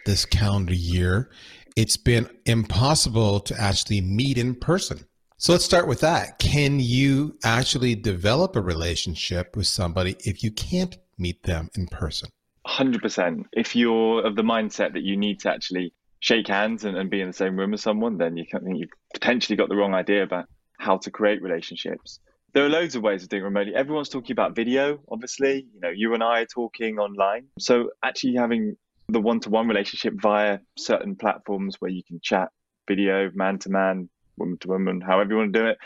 this 0.05 0.25
calendar 0.25 0.73
year. 0.73 1.31
It's 1.77 1.95
been 1.95 2.29
impossible 2.45 3.39
to 3.41 3.59
actually 3.59 4.01
meet 4.01 4.37
in 4.37 4.55
person. 4.55 5.05
So 5.37 5.53
let's 5.53 5.63
start 5.63 5.87
with 5.87 6.01
that. 6.01 6.37
Can 6.37 6.79
you 6.79 7.37
actually 7.43 7.95
develop 7.95 8.55
a 8.55 8.61
relationship 8.61 9.55
with 9.55 9.67
somebody 9.67 10.17
if 10.19 10.43
you 10.43 10.51
can't 10.51 10.97
meet 11.17 11.43
them 11.43 11.69
in 11.75 11.87
person? 11.87 12.29
100%. 12.67 13.45
If 13.53 13.75
you're 13.75 14.25
of 14.25 14.35
the 14.35 14.43
mindset 14.43 14.93
that 14.93 15.03
you 15.03 15.15
need 15.15 15.39
to 15.41 15.49
actually 15.49 15.93
shake 16.19 16.47
hands 16.47 16.83
and, 16.83 16.97
and 16.97 17.09
be 17.09 17.21
in 17.21 17.27
the 17.27 17.33
same 17.33 17.55
room 17.57 17.73
as 17.73 17.83
someone, 17.83 18.17
then 18.17 18.35
you 18.35 18.45
can, 18.45 18.75
you've 18.75 18.89
potentially 19.13 19.55
got 19.55 19.69
the 19.69 19.75
wrong 19.75 19.93
idea 19.93 20.23
about 20.23 20.45
how 20.77 20.97
to 20.97 21.09
create 21.09 21.41
relationships 21.41 22.19
there 22.53 22.65
are 22.65 22.69
loads 22.69 22.95
of 22.95 23.03
ways 23.03 23.23
of 23.23 23.29
doing 23.29 23.43
remotely. 23.43 23.75
Everyone's 23.75 24.09
talking 24.09 24.33
about 24.33 24.55
video, 24.55 24.99
obviously. 25.11 25.67
You 25.73 25.79
know, 25.79 25.89
you 25.89 26.13
and 26.13 26.23
I 26.23 26.41
are 26.41 26.45
talking 26.45 26.97
online. 26.97 27.47
So 27.59 27.91
actually 28.03 28.35
having 28.35 28.77
the 29.09 29.21
one-to-one 29.21 29.67
relationship 29.67 30.13
via 30.21 30.59
certain 30.77 31.15
platforms 31.15 31.75
where 31.79 31.91
you 31.91 32.03
can 32.03 32.19
chat 32.21 32.49
video, 32.87 33.31
man 33.33 33.59
to 33.59 33.69
man, 33.69 34.09
woman 34.37 34.57
to 34.59 34.67
woman, 34.67 35.01
however 35.01 35.31
you 35.31 35.37
want 35.37 35.53
to 35.53 35.59
do 35.59 35.65
it. 35.67 35.77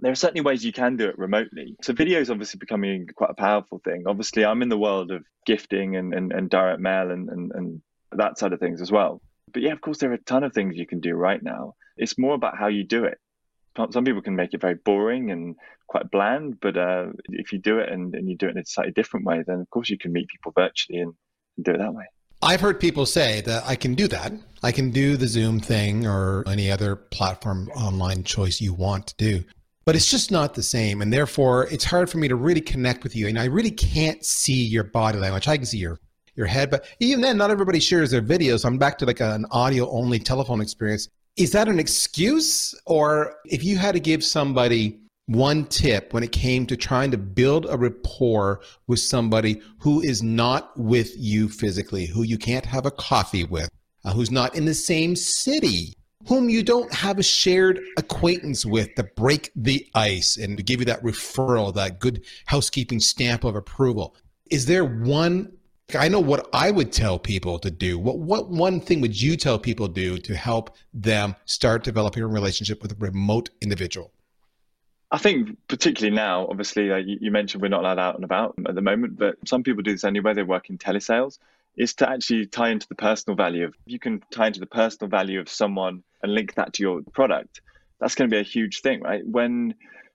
There 0.00 0.10
are 0.10 0.16
certainly 0.16 0.40
ways 0.40 0.64
you 0.64 0.72
can 0.72 0.96
do 0.96 1.08
it 1.08 1.18
remotely. 1.18 1.76
So 1.82 1.92
video 1.92 2.20
is 2.20 2.30
obviously 2.30 2.58
becoming 2.58 3.08
quite 3.14 3.30
a 3.30 3.34
powerful 3.34 3.80
thing. 3.84 4.04
Obviously, 4.06 4.44
I'm 4.44 4.62
in 4.62 4.70
the 4.70 4.78
world 4.78 5.10
of 5.10 5.24
gifting 5.44 5.96
and, 5.96 6.14
and, 6.14 6.32
and 6.32 6.48
direct 6.48 6.80
mail 6.80 7.10
and, 7.10 7.28
and, 7.28 7.52
and 7.52 7.82
that 8.12 8.38
side 8.38 8.54
of 8.54 8.60
things 8.60 8.80
as 8.80 8.90
well. 8.90 9.20
But 9.52 9.62
yeah, 9.62 9.72
of 9.72 9.82
course, 9.82 9.98
there 9.98 10.10
are 10.10 10.14
a 10.14 10.22
ton 10.22 10.44
of 10.44 10.54
things 10.54 10.76
you 10.76 10.86
can 10.86 11.00
do 11.00 11.14
right 11.14 11.42
now. 11.42 11.74
It's 11.98 12.16
more 12.16 12.34
about 12.34 12.56
how 12.56 12.68
you 12.68 12.84
do 12.84 13.04
it 13.04 13.18
some 13.90 14.04
people 14.04 14.22
can 14.22 14.36
make 14.36 14.54
it 14.54 14.60
very 14.60 14.74
boring 14.74 15.30
and 15.30 15.56
quite 15.86 16.10
bland, 16.10 16.58
but 16.60 16.76
uh, 16.76 17.06
if 17.28 17.52
you 17.52 17.58
do 17.58 17.78
it 17.78 17.90
and, 17.90 18.14
and 18.14 18.28
you 18.28 18.36
do 18.36 18.46
it 18.46 18.52
in 18.52 18.58
a 18.58 18.64
slightly 18.64 18.92
different 18.92 19.26
way, 19.26 19.42
then 19.46 19.60
of 19.60 19.70
course 19.70 19.90
you 19.90 19.98
can 19.98 20.12
meet 20.12 20.28
people 20.28 20.52
virtually 20.54 21.00
and, 21.00 21.12
and 21.56 21.64
do 21.64 21.72
it 21.72 21.78
that 21.78 21.94
way. 21.94 22.04
I've 22.42 22.60
heard 22.60 22.80
people 22.80 23.06
say 23.06 23.40
that 23.42 23.62
I 23.66 23.76
can 23.76 23.94
do 23.94 24.08
that. 24.08 24.32
I 24.64 24.72
can 24.72 24.90
do 24.90 25.16
the 25.16 25.28
Zoom 25.28 25.60
thing 25.60 26.06
or 26.06 26.42
any 26.48 26.70
other 26.70 26.96
platform 26.96 27.68
online 27.76 28.24
choice 28.24 28.60
you 28.60 28.74
want 28.74 29.06
to 29.08 29.14
do. 29.16 29.44
But 29.84 29.96
it's 29.96 30.10
just 30.10 30.30
not 30.30 30.54
the 30.54 30.62
same. 30.62 31.02
And 31.02 31.12
therefore, 31.12 31.68
it's 31.70 31.84
hard 31.84 32.10
for 32.10 32.18
me 32.18 32.28
to 32.28 32.36
really 32.36 32.60
connect 32.60 33.04
with 33.04 33.14
you. 33.14 33.28
And 33.28 33.38
I 33.38 33.44
really 33.44 33.70
can't 33.70 34.24
see 34.24 34.64
your 34.64 34.84
body 34.84 35.18
language. 35.18 35.46
I 35.46 35.56
can 35.56 35.66
see 35.66 35.78
your 35.78 35.98
your 36.34 36.46
head, 36.46 36.70
but 36.70 36.86
even 36.98 37.20
then, 37.20 37.36
not 37.36 37.50
everybody 37.50 37.78
shares 37.78 38.10
their 38.10 38.22
videos. 38.22 38.64
I'm 38.64 38.78
back 38.78 38.96
to 38.98 39.04
like 39.04 39.20
an 39.20 39.44
audio 39.50 39.90
only 39.90 40.18
telephone 40.18 40.62
experience 40.62 41.08
Is 41.36 41.52
that 41.52 41.68
an 41.68 41.78
excuse? 41.78 42.74
Or 42.86 43.36
if 43.46 43.64
you 43.64 43.78
had 43.78 43.92
to 43.92 44.00
give 44.00 44.22
somebody 44.22 45.00
one 45.26 45.64
tip 45.66 46.12
when 46.12 46.22
it 46.22 46.32
came 46.32 46.66
to 46.66 46.76
trying 46.76 47.10
to 47.10 47.16
build 47.16 47.66
a 47.70 47.76
rapport 47.76 48.60
with 48.86 49.00
somebody 49.00 49.60
who 49.78 50.00
is 50.02 50.22
not 50.22 50.78
with 50.78 51.12
you 51.16 51.48
physically, 51.48 52.06
who 52.06 52.22
you 52.22 52.36
can't 52.36 52.66
have 52.66 52.84
a 52.84 52.90
coffee 52.90 53.44
with, 53.44 53.70
uh, 54.04 54.12
who's 54.12 54.30
not 54.30 54.54
in 54.54 54.66
the 54.66 54.74
same 54.74 55.16
city, 55.16 55.94
whom 56.28 56.50
you 56.50 56.62
don't 56.62 56.92
have 56.92 57.18
a 57.18 57.22
shared 57.22 57.80
acquaintance 57.96 58.66
with 58.66 58.94
to 58.96 59.04
break 59.16 59.50
the 59.56 59.86
ice 59.94 60.36
and 60.36 60.56
to 60.56 60.62
give 60.62 60.80
you 60.80 60.86
that 60.86 61.02
referral, 61.02 61.72
that 61.74 61.98
good 61.98 62.22
housekeeping 62.46 63.00
stamp 63.00 63.44
of 63.44 63.56
approval. 63.56 64.14
Is 64.50 64.66
there 64.66 64.84
one? 64.84 65.52
I 65.94 66.08
know 66.08 66.20
what 66.20 66.48
I 66.52 66.70
would 66.70 66.92
tell 66.92 67.18
people 67.18 67.58
to 67.60 67.70
do. 67.70 67.98
What 67.98 68.18
what 68.18 68.50
one 68.50 68.80
thing 68.80 69.00
would 69.00 69.20
you 69.20 69.36
tell 69.36 69.58
people 69.58 69.88
to 69.88 69.94
do 69.94 70.18
to 70.18 70.36
help 70.36 70.76
them 70.92 71.36
start 71.44 71.84
developing 71.84 72.22
a 72.22 72.26
relationship 72.26 72.82
with 72.82 72.92
a 72.92 72.96
remote 72.96 73.50
individual? 73.60 74.12
I 75.10 75.18
think 75.18 75.56
particularly 75.68 76.16
now, 76.16 76.46
obviously, 76.48 76.86
you, 76.86 77.18
you, 77.20 77.30
mentioned 77.30 77.60
we're 77.60 77.68
not 77.68 77.80
allowed 77.80 77.98
out 77.98 78.14
and 78.14 78.24
about 78.24 78.54
at 78.66 78.74
the 78.74 78.80
moment, 78.80 79.18
but 79.18 79.36
some 79.46 79.62
people 79.62 79.82
do 79.82 79.92
this 79.92 80.04
anyway. 80.04 80.32
They 80.32 80.42
work 80.42 80.70
in 80.70 80.78
telesales. 80.78 81.38
Is 81.76 81.94
to 81.94 82.08
actually 82.08 82.46
tie 82.46 82.68
into 82.68 82.86
the 82.88 82.94
personal 82.94 83.34
value 83.34 83.64
of 83.64 83.74
you 83.86 83.98
can 83.98 84.22
tie 84.30 84.48
into 84.48 84.60
the 84.60 84.66
personal 84.66 85.08
value 85.08 85.40
of 85.40 85.48
someone 85.48 86.02
and 86.22 86.34
link 86.34 86.54
that 86.54 86.74
to 86.74 86.82
your 86.82 87.02
product. 87.12 87.62
That's 87.98 88.14
going 88.14 88.28
to 88.28 88.34
be 88.34 88.40
a 88.40 88.42
huge 88.42 88.80
thing, 88.80 89.00
right? 89.00 89.26
When 89.26 89.74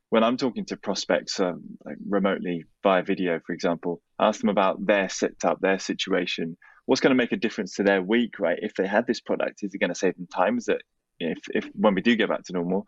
when 0.09 0.23
I'm 0.23 0.37
talking 0.37 0.65
to 0.65 0.77
prospects 0.77 1.39
um, 1.39 1.63
like 1.85 1.97
remotely 2.07 2.65
via 2.83 3.03
video, 3.03 3.39
for 3.45 3.53
example, 3.53 4.01
I 4.19 4.27
ask 4.27 4.39
them 4.39 4.49
about 4.49 4.85
their 4.85 5.09
setup, 5.09 5.59
their 5.59 5.79
situation, 5.79 6.57
what's 6.85 7.01
going 7.01 7.11
to 7.11 7.15
make 7.15 7.33
a 7.33 7.37
difference 7.37 7.75
to 7.75 7.83
their 7.83 8.01
week, 8.01 8.39
right? 8.39 8.57
If 8.61 8.73
they 8.75 8.87
had 8.87 9.05
this 9.05 9.19
product, 9.19 9.63
is 9.63 9.73
it 9.73 9.79
going 9.79 9.89
to 9.89 9.95
save 9.95 10.15
them 10.15 10.27
time? 10.27 10.57
Is 10.57 10.69
it 10.69 10.81
if, 11.19 11.39
if 11.49 11.69
when 11.73 11.95
we 11.95 12.01
do 12.01 12.15
get 12.15 12.29
back 12.29 12.43
to 12.43 12.53
normal, 12.53 12.85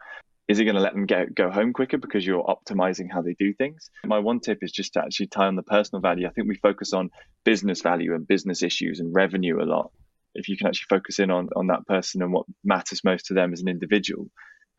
is 0.47 0.59
it 0.59 0.63
going 0.63 0.75
to 0.75 0.81
let 0.81 0.93
them 0.93 1.05
go, 1.05 1.25
go 1.33 1.51
home 1.51 1.73
quicker 1.73 1.97
because 1.97 2.25
you're 2.25 2.43
optimizing 2.43 3.07
how 3.11 3.21
they 3.21 3.35
do 3.37 3.53
things? 3.53 3.89
My 4.05 4.19
one 4.19 4.39
tip 4.39 4.59
is 4.61 4.71
just 4.71 4.93
to 4.93 5.01
actually 5.01 5.27
tie 5.27 5.47
on 5.47 5.55
the 5.55 5.63
personal 5.63 6.01
value. 6.01 6.27
I 6.27 6.31
think 6.31 6.47
we 6.47 6.55
focus 6.55 6.93
on 6.93 7.09
business 7.43 7.81
value 7.81 8.15
and 8.15 8.27
business 8.27 8.63
issues 8.63 8.99
and 8.99 9.13
revenue 9.13 9.61
a 9.61 9.65
lot. 9.65 9.91
If 10.35 10.47
you 10.47 10.57
can 10.57 10.67
actually 10.67 10.87
focus 10.89 11.19
in 11.19 11.31
on, 11.31 11.49
on 11.55 11.67
that 11.67 11.85
person 11.85 12.21
and 12.21 12.31
what 12.31 12.45
matters 12.63 13.03
most 13.03 13.25
to 13.27 13.33
them 13.33 13.51
as 13.51 13.61
an 13.61 13.67
individual, 13.67 14.27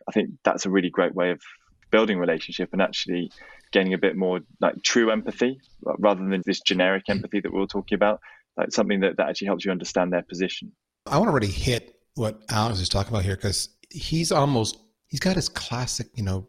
I 0.09 0.13
think 0.13 0.31
that's 0.45 0.67
a 0.67 0.71
really 0.71 0.91
great 0.91 1.15
way 1.15 1.31
of 1.33 1.41
building 1.91 2.19
relationship 2.19 2.71
and 2.73 2.83
actually 2.83 3.31
gaining 3.73 3.95
a 3.95 3.99
bit 3.99 4.17
more 4.17 4.41
like 4.61 4.83
true 4.83 5.11
empathy 5.11 5.61
rather 5.99 6.21
than 6.21 6.43
this 6.45 6.61
generic 6.61 7.05
empathy 7.09 7.41
that 7.41 7.53
we 7.53 7.61
are 7.63 7.67
talking 7.67 7.97
about. 7.97 8.21
Like 8.57 8.73
something 8.73 9.01
that, 9.01 9.17
that 9.17 9.29
actually 9.29 9.47
helps 9.47 9.65
you 9.65 9.71
understand 9.71 10.13
their 10.13 10.23
position. 10.23 10.73
I 11.07 11.19
want 11.19 11.29
to 11.29 11.33
really 11.33 11.53
hit 11.53 11.95
what 12.15 12.43
Alex 12.51 12.81
is 12.81 12.89
talking 12.89 13.13
about 13.13 13.25
here 13.25 13.37
because 13.37 13.71
he's 13.91 14.33
almost 14.33 14.79
he's 15.09 15.21
got 15.21 15.37
his 15.37 15.49
classic, 15.49 16.09
you 16.15 16.23
know, 16.23 16.49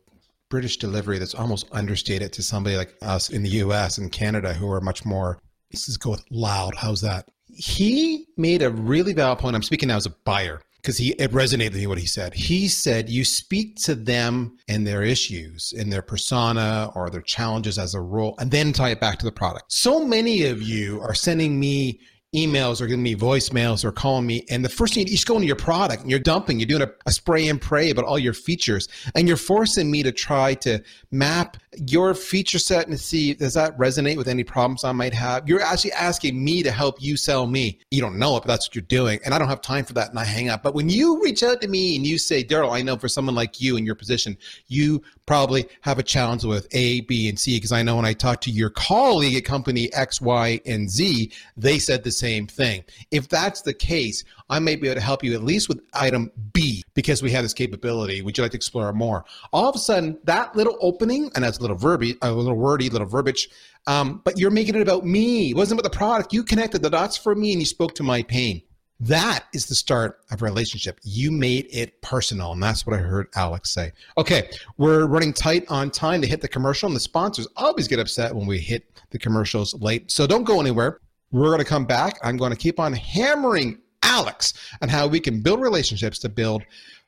British 0.49 0.77
delivery 0.77 1.17
that's 1.17 1.35
almost 1.35 1.67
understated 1.71 2.33
to 2.33 2.43
somebody 2.43 2.75
like 2.75 2.95
us 3.01 3.29
in 3.29 3.43
the 3.43 3.49
US 3.49 3.97
and 3.97 4.11
Canada 4.11 4.53
who 4.53 4.69
are 4.71 4.81
much 4.81 5.05
more, 5.05 5.39
let's 5.71 5.95
go 5.97 6.11
with 6.11 6.25
loud. 6.29 6.75
How's 6.75 7.01
that? 7.01 7.29
He 7.47 8.27
made 8.37 8.61
a 8.61 8.69
really 8.69 9.13
valid 9.13 9.39
point. 9.39 9.55
I'm 9.55 9.63
speaking 9.63 9.87
now 9.87 9.97
as 9.97 10.05
a 10.05 10.11
buyer 10.25 10.61
because 10.81 10.97
he 10.97 11.09
it 11.11 11.31
resonated 11.31 11.71
with 11.71 11.81
me 11.81 11.87
what 11.87 11.97
he 11.97 12.05
said. 12.05 12.33
He 12.33 12.67
said 12.67 13.09
you 13.09 13.23
speak 13.23 13.75
to 13.83 13.95
them 13.95 14.57
and 14.67 14.85
their 14.85 15.03
issues 15.03 15.73
and 15.77 15.91
their 15.91 16.01
persona 16.01 16.91
or 16.95 17.09
their 17.09 17.21
challenges 17.21 17.77
as 17.77 17.93
a 17.93 18.01
role 18.01 18.35
and 18.39 18.51
then 18.51 18.73
tie 18.73 18.89
it 18.89 18.99
back 18.99 19.19
to 19.19 19.25
the 19.25 19.31
product. 19.31 19.71
So 19.71 20.05
many 20.05 20.45
of 20.45 20.61
you 20.61 21.01
are 21.01 21.13
sending 21.13 21.59
me 21.59 21.99
emails 22.35 22.79
or 22.79 22.87
giving 22.87 23.03
me 23.03 23.15
voicemails 23.15 23.83
or 23.83 23.91
calling 23.91 24.25
me. 24.25 24.45
And 24.49 24.63
the 24.63 24.69
first 24.69 24.93
thing 24.93 25.05
you 25.05 25.13
just 25.13 25.27
go 25.27 25.35
into 25.35 25.47
your 25.47 25.55
product 25.55 26.01
and 26.01 26.09
you're 26.09 26.19
dumping, 26.19 26.59
you're 26.59 26.67
doing 26.67 26.81
a, 26.81 26.91
a, 27.05 27.11
spray 27.11 27.47
and 27.47 27.59
pray 27.59 27.89
about 27.89 28.05
all 28.05 28.17
your 28.17 28.33
features. 28.33 28.87
And 29.15 29.27
you're 29.27 29.37
forcing 29.37 29.91
me 29.91 30.01
to 30.03 30.11
try 30.11 30.53
to 30.55 30.81
map 31.11 31.57
your 31.77 32.13
feature 32.13 32.59
set 32.59 32.87
and 32.87 32.99
see 32.99 33.33
does 33.33 33.53
that 33.53 33.77
resonate 33.77 34.17
with 34.17 34.27
any 34.27 34.43
problems 34.43 34.83
I 34.83 34.91
might 34.91 35.13
have. 35.13 35.47
You're 35.47 35.61
actually 35.61 35.93
asking 35.93 36.43
me 36.43 36.63
to 36.63 36.71
help 36.71 37.01
you 37.01 37.15
sell 37.15 37.47
me. 37.47 37.79
You 37.91 38.01
don't 38.01 38.19
know 38.19 38.35
it, 38.35 38.41
but 38.41 38.47
that's 38.47 38.67
what 38.67 38.75
you're 38.75 38.81
doing. 38.83 39.19
And 39.23 39.33
I 39.33 39.39
don't 39.39 39.47
have 39.47 39.61
time 39.61 39.85
for 39.85 39.93
that 39.93 40.09
and 40.09 40.19
I 40.19 40.25
hang 40.25 40.49
up. 40.49 40.63
But 40.63 40.75
when 40.75 40.89
you 40.89 41.21
reach 41.23 41.43
out 41.43 41.61
to 41.61 41.69
me 41.69 41.95
and 41.95 42.05
you 42.05 42.17
say, 42.17 42.43
Daryl, 42.43 42.73
I 42.73 42.81
know 42.81 42.97
for 42.97 43.07
someone 43.07 43.35
like 43.35 43.61
you 43.61 43.77
in 43.77 43.85
your 43.85 43.95
position, 43.95 44.37
you 44.67 45.01
probably 45.25 45.65
have 45.81 45.97
a 45.97 46.03
challenge 46.03 46.43
with 46.43 46.67
A, 46.71 47.01
B, 47.01 47.29
and 47.29 47.39
C. 47.39 47.55
Because 47.55 47.71
I 47.71 47.83
know 47.83 47.95
when 47.95 48.05
I 48.05 48.13
talked 48.13 48.43
to 48.43 48.51
your 48.51 48.69
colleague 48.69 49.37
at 49.37 49.45
company 49.45 49.91
X, 49.93 50.19
Y, 50.19 50.59
and 50.65 50.89
Z, 50.89 51.31
they 51.55 51.79
said 51.79 52.03
the 52.03 52.11
same 52.11 52.47
thing. 52.47 52.83
If 53.11 53.29
that's 53.29 53.61
the 53.61 53.73
case, 53.73 54.25
I 54.51 54.59
may 54.59 54.75
be 54.75 54.87
able 54.89 54.99
to 54.99 55.01
help 55.01 55.23
you 55.23 55.33
at 55.33 55.43
least 55.43 55.69
with 55.69 55.79
item 55.93 56.29
B 56.51 56.83
because 56.93 57.23
we 57.23 57.31
have 57.31 57.43
this 57.43 57.53
capability. 57.53 58.21
Would 58.21 58.37
you 58.37 58.43
like 58.43 58.51
to 58.51 58.57
explore 58.57 58.91
more? 58.91 59.23
All 59.53 59.69
of 59.69 59.75
a 59.75 59.79
sudden, 59.79 60.19
that 60.25 60.53
little 60.57 60.77
opening, 60.81 61.31
and 61.33 61.43
that's 61.45 61.57
a 61.57 61.61
little 61.61 61.77
verby, 61.77 62.17
a 62.21 62.31
little 62.31 62.57
wordy, 62.57 62.89
a 62.89 62.91
little 62.91 63.07
verbiage, 63.07 63.49
um, 63.87 64.21
but 64.25 64.37
you're 64.37 64.51
making 64.51 64.75
it 64.75 64.81
about 64.81 65.05
me. 65.05 65.51
It 65.51 65.55
wasn't 65.55 65.79
about 65.79 65.89
the 65.89 65.97
product. 65.97 66.33
You 66.33 66.43
connected 66.43 66.81
the 66.81 66.89
dots 66.89 67.15
for 67.15 67.33
me 67.33 67.53
and 67.53 67.61
you 67.61 67.65
spoke 67.65 67.95
to 67.95 68.03
my 68.03 68.23
pain. 68.23 68.61
That 68.99 69.45
is 69.53 69.65
the 69.65 69.73
start 69.73 70.19
of 70.29 70.41
a 70.41 70.45
relationship. 70.45 70.99
You 71.01 71.31
made 71.31 71.67
it 71.71 71.99
personal. 72.01 72.51
And 72.51 72.61
that's 72.61 72.85
what 72.85 72.95
I 72.95 72.99
heard 72.99 73.27
Alex 73.35 73.71
say. 73.71 73.93
Okay, 74.17 74.51
we're 74.77 75.07
running 75.07 75.33
tight 75.33 75.65
on 75.69 75.89
time 75.89 76.21
to 76.21 76.27
hit 76.27 76.41
the 76.41 76.47
commercial, 76.47 76.87
and 76.87 76.95
the 76.95 76.99
sponsors 76.99 77.47
always 77.55 77.87
get 77.87 77.99
upset 77.99 78.35
when 78.35 78.45
we 78.45 78.59
hit 78.59 78.83
the 79.09 79.17
commercials 79.17 79.73
late. 79.75 80.11
So 80.11 80.27
don't 80.27 80.43
go 80.43 80.59
anywhere. 80.59 80.99
We're 81.31 81.47
going 81.47 81.59
to 81.59 81.65
come 81.65 81.85
back. 81.85 82.19
I'm 82.21 82.37
going 82.37 82.51
to 82.51 82.57
keep 82.57 82.79
on 82.79 82.93
hammering 82.93 83.79
Alex 84.03 84.53
on 84.81 84.89
how 84.89 85.07
we 85.07 85.19
can 85.19 85.41
build 85.41 85.61
relationships 85.61 86.19
to 86.19 86.29
build 86.29 86.63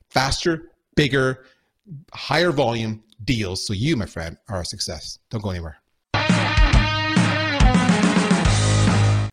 faster, 0.09 0.71
bigger, 0.95 1.45
higher 2.13 2.51
volume 2.51 3.03
deals. 3.23 3.65
So 3.65 3.73
you, 3.73 3.95
my 3.95 4.05
friend, 4.05 4.37
are 4.49 4.61
a 4.61 4.65
success. 4.65 5.19
Don't 5.29 5.41
go 5.41 5.49
anywhere. 5.49 5.77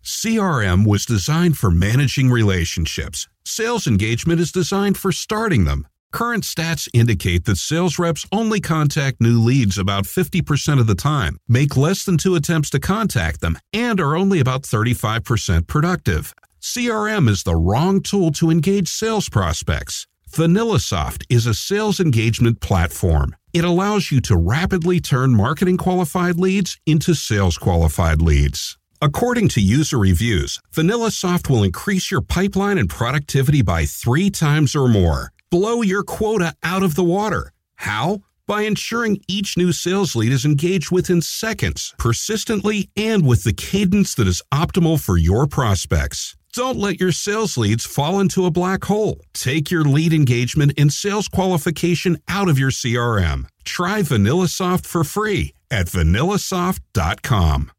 CRM 0.03 0.87
was 0.87 1.07
designed 1.07 1.57
for 1.57 1.71
managing 1.71 2.31
relationships. 2.31 3.29
Sales 3.45 3.87
engagement 3.87 4.41
is 4.41 4.53
designed 4.53 4.99
for 4.99 5.13
starting 5.13 5.65
them. 5.65 5.87
Current 6.13 6.45
stats 6.45 6.89
indicate 6.93 7.45
that 7.45 7.57
sales 7.57 7.99
reps 7.99 8.27
only 8.33 8.61
contact 8.61 9.21
new 9.21 9.41
leads 9.41 9.79
about 9.79 10.05
50% 10.05 10.81
of 10.81 10.87
the 10.87 10.95
time, 10.95 11.39
make 11.49 11.77
less 11.77 12.05
than 12.05 12.19
two 12.19 12.35
attempts 12.35 12.69
to 12.71 12.81
contact 12.81 13.41
them, 13.41 13.57
and 13.73 14.01
are 14.01 14.17
only 14.17 14.41
about 14.41 14.63
35% 14.63 15.67
productive. 15.69 16.35
CRM 16.61 17.27
is 17.31 17.43
the 17.43 17.57
wrong 17.57 18.03
tool 18.03 18.31
to 18.33 18.51
engage 18.51 18.87
sales 18.87 19.31
prospects. 19.31 20.07
VanillaSoft 20.31 21.25
is 21.31 21.47
a 21.47 21.55
sales 21.55 22.01
engagement 22.01 22.61
platform. 22.61 23.35
It 23.55 23.65
allows 23.65 24.13
you 24.13 24.21
to 24.23 24.37
rapidly 24.37 25.01
turn 25.01 25.35
marketing 25.35 25.79
qualified 25.79 26.37
leads 26.37 26.79
into 26.85 27.15
sales 27.15 27.57
qualified 27.57 28.21
leads. 28.21 28.77
According 29.01 29.49
to 29.51 29.63
user 29.63 29.99
reviews, 29.99 30.61
VanillaSoft 30.75 31.49
will 31.49 31.65
increase 31.65 32.11
your 32.11 32.21
pipeline 32.21 32.77
and 32.77 32.91
productivity 32.91 33.63
by 33.63 33.87
three 33.87 34.29
times 34.29 34.77
or 34.77 34.87
more 34.87 35.33
blow 35.49 35.81
your 35.81 36.03
quota 36.03 36.55
out 36.63 36.83
of 36.83 36.95
the 36.95 37.03
water. 37.03 37.53
How? 37.77 38.19
By 38.47 38.63
ensuring 38.63 39.23
each 39.27 39.57
new 39.57 39.73
sales 39.73 40.15
lead 40.15 40.31
is 40.31 40.45
engaged 40.45 40.93
within 40.93 41.23
seconds, 41.23 41.95
persistently, 41.99 42.91
and 42.99 43.27
with 43.27 43.45
the 43.45 43.55
cadence 43.55 44.15
that 44.17 44.29
is 44.29 44.43
optimal 44.53 45.01
for 45.01 45.17
your 45.17 45.47
prospects. 45.47 46.37
Don't 46.53 46.79
let 46.79 46.99
your 46.99 47.13
sales 47.13 47.57
leads 47.57 47.87
fall 47.87 48.19
into 48.19 48.45
a 48.45 48.51
black 48.51 48.85
hole. 48.85 49.21
Take 49.33 49.71
your 49.71 49.85
lead 49.85 50.13
engagement 50.13 50.73
and 50.77 50.93
sales 50.93 51.29
qualification 51.29 52.19
out 52.29 52.49
of 52.49 52.59
your 52.59 52.71
CRM. 52.71 53.45
Try 53.65 54.01
VanillaSoft 54.03 54.85
for 54.85 55.05
free 55.05 55.55
at 55.71 55.87
vanillasoft.com. 55.87 57.71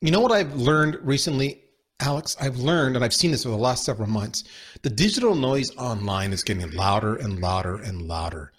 You 0.00 0.10
know 0.10 0.20
what 0.20 0.32
I've 0.32 0.54
learned 0.54 0.98
recently 1.02 1.64
Alex, 2.00 2.36
I've 2.40 2.56
learned, 2.56 2.96
and 2.96 3.04
I've 3.04 3.14
seen 3.14 3.30
this 3.30 3.46
over 3.46 3.56
the 3.56 3.62
last 3.62 3.84
several 3.84 4.08
months, 4.08 4.44
the 4.82 4.90
digital 4.90 5.34
noise 5.34 5.74
online 5.76 6.32
is 6.32 6.42
getting 6.42 6.68
louder 6.72 7.16
and 7.16 7.40
louder 7.40 7.76
and 7.76 8.02
louder. 8.02 8.52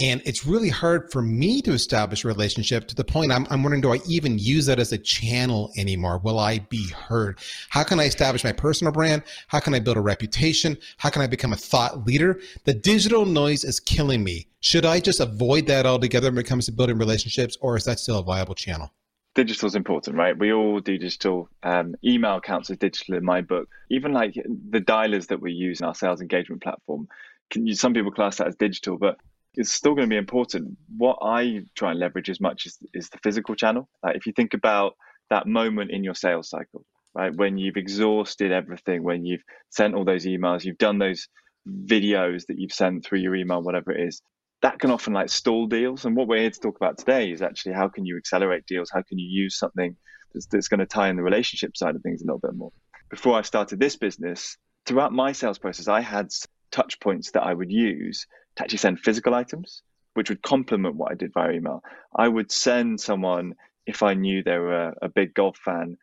And 0.00 0.22
it's 0.24 0.46
really 0.46 0.68
hard 0.68 1.10
for 1.10 1.22
me 1.22 1.60
to 1.62 1.72
establish 1.72 2.24
a 2.24 2.28
relationship 2.28 2.86
to 2.86 2.94
the 2.94 3.04
point 3.04 3.32
I'm, 3.32 3.48
I'm 3.50 3.64
wondering, 3.64 3.82
do 3.82 3.92
I 3.92 3.98
even 4.08 4.38
use 4.38 4.66
that 4.66 4.78
as 4.78 4.92
a 4.92 4.98
channel 4.98 5.72
anymore? 5.76 6.18
Will 6.18 6.38
I 6.38 6.60
be 6.60 6.88
heard? 6.90 7.40
How 7.70 7.82
can 7.82 7.98
I 7.98 8.04
establish 8.04 8.44
my 8.44 8.52
personal 8.52 8.92
brand? 8.92 9.24
How 9.48 9.58
can 9.58 9.74
I 9.74 9.80
build 9.80 9.96
a 9.96 10.00
reputation? 10.00 10.78
How 10.98 11.10
can 11.10 11.22
I 11.22 11.26
become 11.26 11.52
a 11.52 11.56
thought 11.56 12.06
leader? 12.06 12.40
The 12.64 12.74
digital 12.74 13.26
noise 13.26 13.64
is 13.64 13.80
killing 13.80 14.22
me. 14.22 14.46
Should 14.60 14.86
I 14.86 15.00
just 15.00 15.18
avoid 15.18 15.66
that 15.66 15.84
altogether 15.84 16.30
when 16.30 16.38
it 16.38 16.46
comes 16.46 16.66
to 16.66 16.72
building 16.72 16.98
relationships, 16.98 17.56
or 17.60 17.76
is 17.76 17.84
that 17.84 17.98
still 17.98 18.20
a 18.20 18.22
viable 18.22 18.54
channel? 18.54 18.92
digital 19.34 19.68
is 19.68 19.76
important, 19.76 20.16
right? 20.16 20.36
We 20.36 20.52
all 20.52 20.80
do 20.80 20.98
digital. 20.98 21.48
Um, 21.62 21.94
email 22.04 22.40
counts 22.40 22.70
as 22.70 22.76
digital 22.78 23.14
in 23.14 23.24
my 23.24 23.40
book. 23.40 23.68
Even 23.88 24.12
like 24.12 24.34
the 24.34 24.80
dialers 24.80 25.28
that 25.28 25.40
we 25.40 25.52
use 25.52 25.80
in 25.80 25.86
our 25.86 25.94
sales 25.94 26.20
engagement 26.20 26.62
platform, 26.62 27.08
can 27.50 27.66
you, 27.66 27.74
some 27.74 27.94
people 27.94 28.10
class 28.10 28.38
that 28.38 28.48
as 28.48 28.56
digital, 28.56 28.98
but 28.98 29.16
it's 29.54 29.72
still 29.72 29.94
going 29.94 30.08
to 30.08 30.12
be 30.12 30.18
important. 30.18 30.76
What 30.96 31.18
I 31.22 31.62
try 31.74 31.90
and 31.90 32.00
leverage 32.00 32.30
as 32.30 32.40
much 32.40 32.66
is, 32.66 32.78
is 32.94 33.08
the 33.08 33.18
physical 33.22 33.54
channel. 33.54 33.88
Like 34.02 34.16
if 34.16 34.26
you 34.26 34.32
think 34.32 34.54
about 34.54 34.94
that 35.30 35.46
moment 35.46 35.90
in 35.90 36.04
your 36.04 36.14
sales 36.14 36.48
cycle, 36.48 36.84
right? 37.14 37.34
When 37.34 37.58
you've 37.58 37.76
exhausted 37.76 38.52
everything, 38.52 39.02
when 39.02 39.24
you've 39.24 39.42
sent 39.70 39.94
all 39.94 40.04
those 40.04 40.26
emails, 40.26 40.64
you've 40.64 40.78
done 40.78 40.98
those 40.98 41.28
videos 41.68 42.46
that 42.46 42.58
you've 42.58 42.72
sent 42.72 43.04
through 43.04 43.18
your 43.18 43.34
email, 43.34 43.62
whatever 43.62 43.92
it 43.92 44.06
is, 44.06 44.22
that 44.62 44.78
can 44.78 44.90
often 44.90 45.12
like 45.12 45.28
stall 45.28 45.66
deals. 45.66 46.04
And 46.04 46.16
what 46.16 46.28
we're 46.28 46.40
here 46.40 46.50
to 46.50 46.60
talk 46.60 46.76
about 46.76 46.98
today 46.98 47.30
is 47.30 47.42
actually 47.42 47.74
how 47.74 47.88
can 47.88 48.06
you 48.06 48.16
accelerate 48.16 48.66
deals? 48.66 48.90
How 48.92 49.02
can 49.02 49.18
you 49.18 49.28
use 49.28 49.58
something 49.58 49.96
that's, 50.32 50.46
that's 50.46 50.68
going 50.68 50.80
to 50.80 50.86
tie 50.86 51.08
in 51.08 51.16
the 51.16 51.22
relationship 51.22 51.76
side 51.76 51.96
of 51.96 52.02
things 52.02 52.22
a 52.22 52.24
little 52.24 52.40
bit 52.40 52.54
more? 52.54 52.72
Before 53.10 53.36
I 53.38 53.42
started 53.42 53.78
this 53.80 53.96
business, 53.96 54.56
throughout 54.84 55.12
my 55.12 55.32
sales 55.32 55.58
process, 55.58 55.88
I 55.88 56.00
had 56.00 56.28
touch 56.70 57.00
points 57.00 57.32
that 57.32 57.42
I 57.42 57.54
would 57.54 57.70
use 57.70 58.26
to 58.58 58.64
actually 58.64 58.78
send 58.78 59.00
physical 59.00 59.34
items, 59.34 59.82
which 60.14 60.28
would 60.28 60.42
complement 60.42 60.96
what 60.96 61.12
I 61.12 61.14
did 61.14 61.32
via 61.32 61.52
email. 61.52 61.82
I 62.14 62.28
would 62.28 62.50
send 62.52 63.00
someone 63.00 63.54
if 63.86 64.02
I 64.02 64.12
knew 64.12 64.42
they 64.42 64.58
were 64.58 64.92
a, 65.00 65.08
big 65.08 65.32
golf 65.32 65.56
fan, 65.56 65.96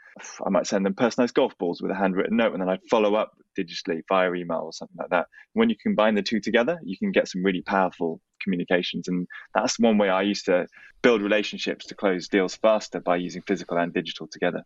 I 0.44 0.50
might 0.50 0.66
send 0.66 0.86
them 0.86 0.96
personalized 0.96 1.36
golf 1.36 1.56
balls 1.60 1.84
with 1.84 1.92
a 1.92 1.96
handwritten 1.96 2.38
note, 2.38 2.54
and 2.54 2.62
then 2.62 2.70
I'd 2.70 2.80
follow 2.90 3.14
up 3.14 3.34
digitally 3.56 4.02
via 4.10 4.34
email 4.34 4.62
or 4.64 4.74
something 4.74 4.98
like 4.98 5.12
that. 5.12 5.28
When 5.54 5.70
you 5.70 5.76
combine 5.78 6.16
the 6.16 6.24
two 6.24 6.40
together, 6.40 6.80
you 6.84 6.98
can 6.98 7.12
get 7.12 7.28
some 7.28 7.44
really 7.44 7.62
powerful 7.62 8.22
communications, 8.42 9.08
and 9.08 9.28
that's 9.54 9.78
one 9.78 10.00
way 10.00 10.10
I 10.10 10.24
used 10.24 10.46
to 10.46 10.66
build 11.04 11.22
relationships 11.22 11.86
to 11.88 11.96
close 11.96 12.28
deals 12.28 12.56
faster 12.56 13.00
by 13.00 13.18
using 13.18 13.44
physical 13.44 13.78
and 13.78 13.94
digital 13.94 14.28
together. 14.28 14.64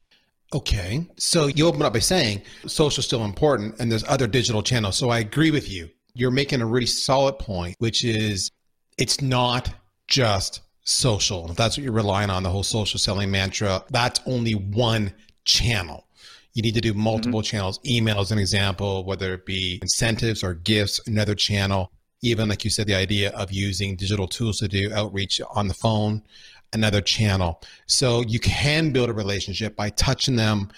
Okay, 0.54 1.06
so 1.18 1.48
you 1.48 1.68
open 1.68 1.82
up 1.82 1.92
by 1.92 2.00
saying 2.00 2.42
social 2.68 3.02
is 3.02 3.06
still 3.06 3.26
important, 3.26 3.82
and 3.82 3.92
there's 3.92 4.06
other 4.08 4.28
digital 4.28 4.64
channels. 4.64 4.96
So 4.96 5.10
I 5.10 5.20
agree 5.20 5.52
with 5.52 5.70
you. 5.70 5.90
You're 6.20 6.32
making 6.32 6.62
a 6.62 6.66
really 6.66 6.86
solid 6.86 7.40
point, 7.40 7.76
which 7.80 8.04
is 8.04 8.52
it's 8.98 9.22
not 9.22 9.72
just 10.08 10.62
social. 10.84 11.50
If 11.50 11.56
that's 11.56 11.78
what 11.78 11.84
you're 11.84 11.94
relying 11.94 12.30
on, 12.30 12.44
the 12.44 12.50
whole 12.50 12.64
social 12.64 13.00
selling 13.00 13.32
mantra, 13.32 13.84
that's 13.90 14.20
only 14.26 14.54
one 14.54 15.14
channel. 15.46 16.08
You 16.54 16.62
need 16.62 16.76
to 16.76 16.82
do 16.82 16.94
multiple 16.94 17.40
mm-hmm. 17.40 17.46
channels. 17.46 17.80
Email 17.86 18.20
is 18.20 18.32
an 18.32 18.40
example, 18.40 19.06
whether 19.06 19.34
it 19.34 19.46
be 19.46 19.80
incentives 19.82 20.44
or 20.44 20.56
gifts, 20.56 21.00
another 21.08 21.36
channel. 21.36 21.92
Even 22.22 22.50
like 22.50 22.66
you 22.66 22.70
said, 22.70 22.88
the 22.88 22.96
idea 22.96 23.30
of 23.32 23.52
using 23.52 23.96
digital 23.96 24.28
tools 24.28 24.58
to 24.58 24.68
do 24.68 24.94
outreach 24.94 25.40
on 25.56 25.70
the 25.70 25.74
phone, 25.74 26.22
another 26.74 27.00
channel. 27.00 27.62
So 27.86 28.22
you 28.28 28.42
can 28.42 28.92
build 28.92 29.10
a 29.10 29.14
relationship 29.14 29.78
by 29.78 29.92
touching 29.92 30.36
them 30.36 30.70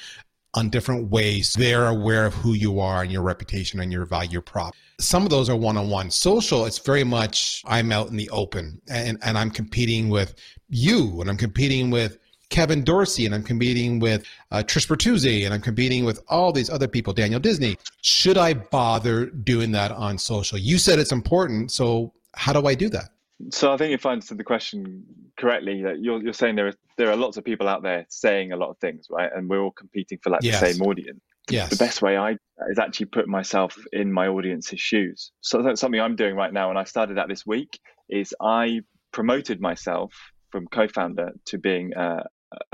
on 0.53 0.70
different 0.70 1.10
ways. 1.10 1.53
They're 1.53 1.88
aware 1.88 2.25
of 2.25 2.34
who 2.34 2.53
you 2.53 2.79
are 2.79 3.03
and 3.03 3.12
your 3.12 3.22
reputation 3.22 3.79
and 3.79 3.91
your 3.91 4.05
value 4.05 4.41
prop. 4.41 4.74
Some 5.00 5.24
of 5.24 5.29
those 5.29 5.50
are 5.50 5.55
one 5.55 5.77
on 5.77 5.89
one. 5.89 6.12
Social, 6.12 6.65
it's 6.65 6.79
very 6.79 7.03
much 7.03 7.63
I'm 7.65 7.91
out 7.91 8.10
in 8.10 8.17
the 8.17 8.29
open 8.29 8.81
and, 8.89 9.17
and 9.24 9.38
I'm 9.38 9.50
competing 9.50 10.10
with 10.10 10.36
you 10.70 11.22
and 11.22 11.29
I'm 11.29 11.38
competing 11.38 11.89
with 11.89 12.17
Kevin 12.50 12.84
Dorsey 12.84 13.25
and 13.25 13.34
I'm 13.34 13.43
competing 13.43 14.00
with 14.00 14.25
uh, 14.51 14.58
Trish 14.58 14.88
Bertuzzi 14.88 15.46
and 15.46 15.53
I'm 15.53 15.62
competing 15.62 16.03
with 16.03 16.22
all 16.27 16.51
these 16.51 16.70
other 16.70 16.88
people, 16.88 17.13
Daniel 17.13 17.39
Disney. 17.39 17.77
Should 18.01 18.38
I 18.38 18.53
bother 18.53 19.27
doing 19.27 19.72
that 19.72 19.91
on 19.91 20.17
social? 20.17 20.58
You 20.58 20.77
said 20.77 21.00
it's 21.00 21.13
important. 21.13 21.72
So 21.72 22.13
how 22.36 22.51
do 22.51 22.67
I 22.67 22.75
do 22.75 22.89
that? 22.89 23.10
So 23.50 23.74
I 23.74 23.78
think 23.78 23.94
if 23.94 24.06
I 24.06 24.12
understood 24.12 24.38
the 24.38 24.44
question 24.44 25.04
correctly, 25.40 25.84
that 25.84 26.00
you're 26.00 26.22
you're 26.22 26.34
saying 26.34 26.56
there 26.56 26.68
are 26.68 26.74
there 26.98 27.10
are 27.10 27.16
lots 27.16 27.38
of 27.38 27.44
people 27.44 27.68
out 27.68 27.84
there 27.84 28.06
saying 28.10 28.52
a 28.52 28.58
lot 28.58 28.70
of 28.70 28.78
things, 28.80 29.08
right? 29.10 29.30
And 29.34 29.50
we're 29.50 29.62
all 29.62 29.72
competing 29.72 30.20
for 30.24 30.30
like 30.30 30.44
yes. 30.44 30.60
the 30.60 30.72
same 30.72 30.82
audience. 30.82 31.20
Yes. 31.50 31.70
The 31.70 31.76
best 31.76 32.02
way 32.02 32.18
I 32.18 32.38
is 32.70 32.80
actually 32.80 33.08
put 33.08 33.28
myself 33.28 33.76
in 33.92 34.12
my 34.12 34.28
audience's 34.28 34.80
shoes. 34.80 35.32
So 35.42 35.62
that's 35.62 35.82
something 35.82 36.00
I'm 36.00 36.16
doing 36.16 36.36
right 36.36 36.54
now, 36.54 36.70
and 36.70 36.78
I 36.78 36.84
started 36.84 37.18
that 37.18 37.28
this 37.28 37.46
week. 37.46 37.80
Is 38.10 38.34
I 38.42 38.82
promoted 39.14 39.62
myself 39.62 40.14
from 40.52 40.68
co-founder 40.68 41.32
to 41.46 41.58
being 41.58 41.94
uh, 41.96 42.24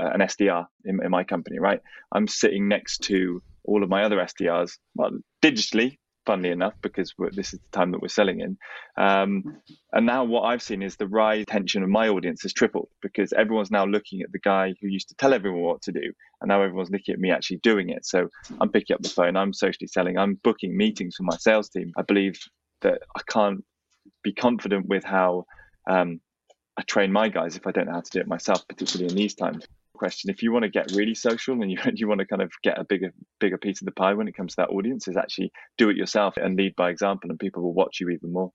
an 0.00 0.20
SDR 0.20 0.66
in, 0.84 1.02
in 1.02 1.10
my 1.10 1.24
company. 1.24 1.58
Right, 1.58 1.80
I'm 2.12 2.28
sitting 2.28 2.68
next 2.68 2.98
to 3.04 3.42
all 3.68 3.82
of 3.82 3.88
my 3.88 4.02
other 4.02 4.16
SDRs, 4.16 4.78
well, 4.94 5.10
digitally 5.42 5.98
funnily 6.28 6.50
enough, 6.50 6.74
because 6.82 7.14
this 7.32 7.54
is 7.54 7.60
the 7.60 7.78
time 7.78 7.90
that 7.92 8.02
we're 8.02 8.08
selling 8.20 8.40
in. 8.40 8.58
Um, 9.02 9.32
and 9.94 10.04
now 10.04 10.24
what 10.24 10.42
I've 10.42 10.60
seen 10.60 10.82
is 10.82 10.96
the 10.96 11.06
rise 11.06 11.46
tension 11.46 11.82
of 11.82 11.88
my 11.88 12.10
audience 12.10 12.42
has 12.42 12.52
tripled 12.52 12.90
because 13.00 13.32
everyone's 13.32 13.70
now 13.70 13.86
looking 13.86 14.20
at 14.20 14.30
the 14.30 14.38
guy 14.38 14.74
who 14.78 14.88
used 14.88 15.08
to 15.08 15.14
tell 15.14 15.32
everyone 15.32 15.62
what 15.62 15.80
to 15.82 15.92
do, 15.92 16.12
and 16.40 16.48
now 16.48 16.60
everyone's 16.60 16.90
looking 16.90 17.14
at 17.14 17.18
me 17.18 17.30
actually 17.30 17.60
doing 17.62 17.88
it. 17.88 18.04
So 18.04 18.28
I'm 18.60 18.70
picking 18.70 18.94
up 18.94 19.00
the 19.00 19.08
phone, 19.08 19.38
I'm 19.38 19.54
socially 19.54 19.88
selling, 19.88 20.18
I'm 20.18 20.34
booking 20.44 20.76
meetings 20.76 21.16
for 21.16 21.22
my 21.22 21.38
sales 21.38 21.70
team. 21.70 21.92
I 21.96 22.02
believe 22.02 22.38
that 22.82 23.00
I 23.16 23.22
can't 23.26 23.64
be 24.22 24.34
confident 24.34 24.86
with 24.86 25.04
how 25.04 25.46
um, 25.88 26.20
I 26.76 26.82
train 26.82 27.10
my 27.10 27.30
guys 27.30 27.56
if 27.56 27.66
I 27.66 27.70
don't 27.70 27.86
know 27.86 27.94
how 27.94 28.02
to 28.02 28.10
do 28.10 28.20
it 28.20 28.28
myself, 28.28 28.68
particularly 28.68 29.10
in 29.10 29.16
these 29.16 29.34
times 29.34 29.66
question. 29.98 30.30
If 30.30 30.42
you 30.42 30.52
want 30.52 30.62
to 30.62 30.70
get 30.70 30.92
really 30.92 31.14
social 31.14 31.60
and 31.60 31.70
you, 31.70 31.78
you 31.94 32.08
want 32.08 32.20
to 32.20 32.26
kind 32.26 32.42
of 32.42 32.52
get 32.62 32.78
a 32.78 32.84
bigger 32.84 33.12
bigger 33.40 33.58
piece 33.58 33.80
of 33.80 33.86
the 33.86 33.92
pie 33.92 34.14
when 34.14 34.28
it 34.28 34.36
comes 34.36 34.54
to 34.54 34.62
that 34.62 34.70
audience 34.70 35.08
is 35.08 35.16
actually 35.16 35.52
do 35.76 35.90
it 35.90 35.96
yourself 35.96 36.36
and 36.36 36.56
lead 36.56 36.74
by 36.76 36.90
example 36.90 37.30
and 37.30 37.38
people 37.38 37.62
will 37.62 37.74
watch 37.74 38.00
you 38.00 38.08
even 38.08 38.32
more. 38.32 38.52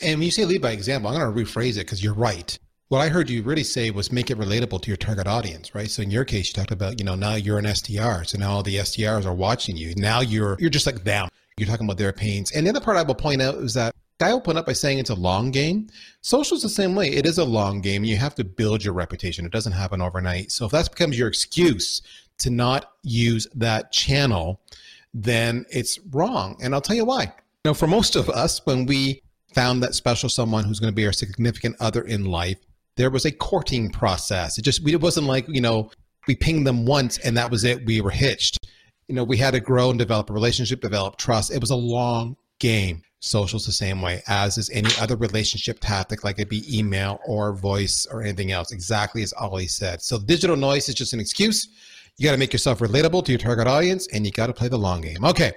And 0.00 0.18
when 0.18 0.24
you 0.24 0.30
say 0.30 0.44
lead 0.44 0.62
by 0.62 0.72
example 0.72 1.10
i'm 1.10 1.18
going 1.18 1.34
to 1.34 1.52
rephrase 1.52 1.76
it 1.76 1.80
because 1.80 2.02
you're 2.02 2.14
right. 2.14 2.58
What 2.88 3.00
i 3.00 3.08
heard 3.08 3.28
you 3.30 3.42
really 3.42 3.64
say 3.64 3.90
was 3.90 4.12
make 4.12 4.30
it 4.30 4.38
relatable 4.38 4.80
to 4.82 4.88
your 4.88 4.96
target 4.96 5.26
audience 5.26 5.74
right? 5.74 5.90
So 5.90 6.02
in 6.02 6.10
your 6.10 6.24
case 6.24 6.48
you 6.48 6.54
talked 6.54 6.72
about 6.72 6.98
you 6.98 7.04
know 7.04 7.14
now 7.14 7.34
you're 7.34 7.58
an 7.58 7.66
sdr 7.66 8.26
so 8.26 8.38
now 8.38 8.52
all 8.52 8.62
the 8.62 8.76
sdrs 8.76 9.26
are 9.26 9.34
watching 9.34 9.76
you. 9.76 9.94
Now 9.96 10.20
you're 10.20 10.56
you're 10.58 10.70
just 10.70 10.86
like 10.86 11.04
them. 11.04 11.28
You're 11.58 11.68
talking 11.68 11.86
about 11.86 11.98
their 11.98 12.12
pains 12.12 12.52
and 12.52 12.66
the 12.66 12.70
other 12.70 12.80
part 12.80 12.96
i 12.96 13.02
will 13.02 13.14
point 13.14 13.42
out 13.42 13.56
is 13.56 13.74
that 13.74 13.94
I 14.22 14.32
open 14.32 14.56
up 14.56 14.66
by 14.66 14.72
saying 14.72 14.98
it's 14.98 15.10
a 15.10 15.14
long 15.14 15.50
game. 15.50 15.88
Social 16.20 16.56
is 16.56 16.62
the 16.62 16.68
same 16.68 16.94
way. 16.94 17.08
It 17.08 17.26
is 17.26 17.38
a 17.38 17.44
long 17.44 17.80
game. 17.80 18.04
You 18.04 18.16
have 18.16 18.34
to 18.36 18.44
build 18.44 18.84
your 18.84 18.94
reputation. 18.94 19.44
It 19.44 19.52
doesn't 19.52 19.72
happen 19.72 20.00
overnight. 20.00 20.52
So 20.52 20.66
if 20.66 20.72
that 20.72 20.90
becomes 20.90 21.18
your 21.18 21.28
excuse 21.28 22.02
to 22.38 22.50
not 22.50 22.92
use 23.02 23.46
that 23.54 23.92
channel, 23.92 24.60
then 25.14 25.64
it's 25.70 25.98
wrong. 26.10 26.56
And 26.62 26.74
I'll 26.74 26.80
tell 26.80 26.96
you 26.96 27.04
why. 27.04 27.32
Now, 27.64 27.74
for 27.74 27.86
most 27.86 28.16
of 28.16 28.28
us, 28.30 28.60
when 28.64 28.86
we 28.86 29.22
found 29.54 29.82
that 29.82 29.94
special 29.94 30.28
someone 30.28 30.64
who's 30.64 30.80
going 30.80 30.92
to 30.92 30.96
be 30.96 31.06
our 31.06 31.12
significant 31.12 31.76
other 31.80 32.02
in 32.02 32.24
life, 32.24 32.58
there 32.96 33.10
was 33.10 33.24
a 33.24 33.32
courting 33.32 33.90
process. 33.90 34.58
It 34.58 34.62
just 34.62 34.86
it 34.86 35.00
wasn't 35.00 35.26
like, 35.26 35.46
you 35.48 35.60
know, 35.60 35.90
we 36.26 36.34
pinged 36.34 36.66
them 36.66 36.86
once 36.86 37.18
and 37.18 37.36
that 37.36 37.50
was 37.50 37.64
it. 37.64 37.84
We 37.86 38.00
were 38.00 38.10
hitched. 38.10 38.58
You 39.08 39.14
know, 39.14 39.24
we 39.24 39.36
had 39.36 39.52
to 39.52 39.60
grow 39.60 39.90
and 39.90 39.98
develop 39.98 40.30
a 40.30 40.32
relationship, 40.32 40.80
develop 40.80 41.16
trust. 41.16 41.52
It 41.52 41.60
was 41.60 41.70
a 41.70 41.76
long 41.76 42.36
game. 42.62 43.02
Social's 43.18 43.66
the 43.66 43.72
same 43.72 44.00
way, 44.00 44.22
as 44.26 44.56
is 44.56 44.70
any 44.70 44.90
other 45.00 45.16
relationship 45.16 45.78
tactic, 45.80 46.24
like 46.24 46.38
it 46.38 46.48
be 46.48 46.64
email 46.76 47.20
or 47.26 47.52
voice 47.52 48.06
or 48.10 48.22
anything 48.22 48.50
else, 48.50 48.72
exactly 48.72 49.22
as 49.22 49.32
Olley 49.34 49.68
said. 49.68 50.00
So 50.02 50.18
digital 50.18 50.56
noise 50.56 50.88
is 50.88 50.94
just 50.94 51.12
an 51.12 51.20
excuse. 51.20 51.68
You 52.16 52.26
got 52.26 52.32
to 52.32 52.38
make 52.38 52.52
yourself 52.52 52.80
relatable 52.80 53.24
to 53.24 53.32
your 53.32 53.38
target 53.38 53.66
audience 53.66 54.08
and 54.08 54.24
you 54.24 54.32
got 54.32 54.48
to 54.48 54.52
play 54.52 54.68
the 54.68 54.78
long 54.78 55.02
game. 55.02 55.24
Okay. 55.24 55.52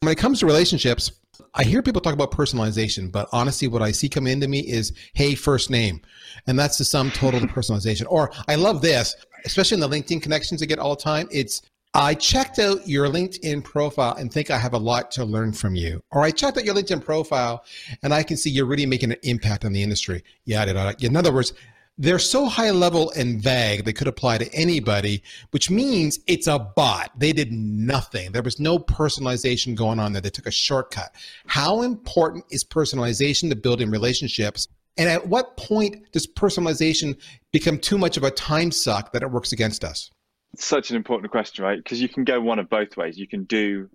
When 0.00 0.12
it 0.12 0.18
comes 0.18 0.40
to 0.40 0.46
relationships, 0.46 1.12
I 1.54 1.64
hear 1.64 1.82
people 1.82 2.00
talk 2.00 2.14
about 2.14 2.30
personalization, 2.30 3.10
but 3.10 3.28
honestly, 3.32 3.66
what 3.66 3.82
I 3.82 3.90
see 3.90 4.08
come 4.08 4.28
into 4.28 4.46
me 4.46 4.60
is, 4.60 4.92
hey, 5.14 5.34
first 5.34 5.68
name. 5.68 6.00
And 6.46 6.58
that's 6.58 6.78
the 6.78 6.84
sum 6.84 7.10
total 7.10 7.42
of 7.42 7.50
personalization. 7.50 8.06
Or 8.08 8.30
I 8.46 8.54
love 8.54 8.82
this, 8.82 9.16
especially 9.44 9.76
in 9.76 9.80
the 9.80 9.88
LinkedIn 9.88 10.22
connections 10.22 10.62
I 10.62 10.66
get 10.66 10.78
all 10.78 10.94
the 10.94 11.02
time. 11.02 11.28
It's 11.32 11.62
I 11.92 12.14
checked 12.14 12.60
out 12.60 12.86
your 12.86 13.08
LinkedIn 13.08 13.64
profile 13.64 14.14
and 14.14 14.32
think 14.32 14.50
I 14.50 14.58
have 14.58 14.74
a 14.74 14.78
lot 14.78 15.10
to 15.12 15.24
learn 15.24 15.52
from 15.52 15.74
you. 15.74 16.00
Or 16.12 16.22
I 16.22 16.30
checked 16.30 16.56
out 16.56 16.64
your 16.64 16.74
LinkedIn 16.74 17.04
profile 17.04 17.64
and 18.02 18.14
I 18.14 18.22
can 18.22 18.36
see 18.36 18.48
you're 18.48 18.66
really 18.66 18.86
making 18.86 19.10
an 19.10 19.18
impact 19.24 19.64
on 19.64 19.72
the 19.72 19.82
industry. 19.82 20.22
Yeah, 20.44 20.94
in 21.00 21.16
other 21.16 21.32
words, 21.32 21.52
they're 21.98 22.20
so 22.20 22.46
high 22.46 22.70
level 22.70 23.10
and 23.16 23.42
vague 23.42 23.84
they 23.84 23.92
could 23.92 24.06
apply 24.06 24.38
to 24.38 24.54
anybody, 24.54 25.22
which 25.50 25.68
means 25.68 26.20
it's 26.28 26.46
a 26.46 26.58
bot. 26.58 27.10
They 27.18 27.32
did 27.32 27.52
nothing. 27.52 28.32
There 28.32 28.42
was 28.42 28.60
no 28.60 28.78
personalization 28.78 29.74
going 29.74 29.98
on 29.98 30.12
there. 30.12 30.22
They 30.22 30.30
took 30.30 30.46
a 30.46 30.52
shortcut. 30.52 31.12
How 31.46 31.82
important 31.82 32.44
is 32.50 32.64
personalization 32.64 33.50
to 33.50 33.56
building 33.56 33.90
relationships? 33.90 34.68
And 34.96 35.08
at 35.08 35.26
what 35.26 35.56
point 35.56 36.10
does 36.12 36.26
personalization 36.26 37.20
become 37.52 37.78
too 37.78 37.98
much 37.98 38.16
of 38.16 38.22
a 38.22 38.30
time 38.30 38.70
suck 38.70 39.12
that 39.12 39.22
it 39.22 39.30
works 39.30 39.52
against 39.52 39.84
us? 39.84 40.10
Such 40.56 40.90
an 40.90 40.96
important 40.96 41.30
question, 41.30 41.64
right? 41.64 41.78
Because 41.78 42.00
you 42.00 42.08
can 42.08 42.24
go 42.24 42.40
one 42.40 42.58
of 42.58 42.68
both 42.68 42.96
ways. 42.96 43.18
You 43.18 43.28
can 43.28 43.44
do 43.44 43.88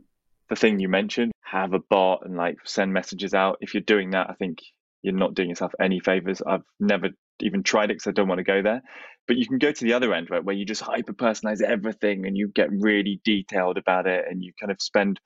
the 0.50 0.56
thing 0.56 0.80
you 0.80 0.90
mentioned, 0.90 1.32
have 1.42 1.74
a 1.74 1.80
bot 1.80 2.22
and 2.26 2.38
like 2.38 2.58
send 2.66 2.94
messages 2.94 3.34
out. 3.34 3.58
If 3.62 3.74
you're 3.74 3.82
doing 3.82 4.12
that, 4.12 4.30
I 4.30 4.34
think 4.34 4.60
you're 5.02 5.14
not 5.14 5.34
doing 5.34 5.50
yourself 5.50 5.74
any 5.80 6.00
favors. 6.00 6.42
I've 6.46 6.64
never 6.80 7.10
even 7.42 7.64
tried 7.64 7.86
it 7.86 7.96
because 7.96 8.08
I 8.08 8.12
don't 8.12 8.28
want 8.28 8.40
to 8.40 8.44
go 8.44 8.62
there. 8.62 8.82
But 9.28 9.38
you 9.38 9.48
can 9.48 9.58
go 9.58 9.72
to 9.72 9.84
the 9.84 9.94
other 9.94 10.14
end, 10.14 10.30
right, 10.30 10.44
where 10.44 10.56
you 10.56 10.66
just 10.66 10.82
hyper 10.82 11.14
personalize 11.14 11.62
everything 11.62 12.26
and 12.26 12.38
you 12.38 12.52
get 12.54 12.70
really 12.72 13.20
detailed 13.24 13.78
about 13.78 14.08
it 14.08 14.26
and 14.30 14.44
you 14.44 14.54
kind 14.60 14.72
of 14.72 14.82
spend 14.82 15.20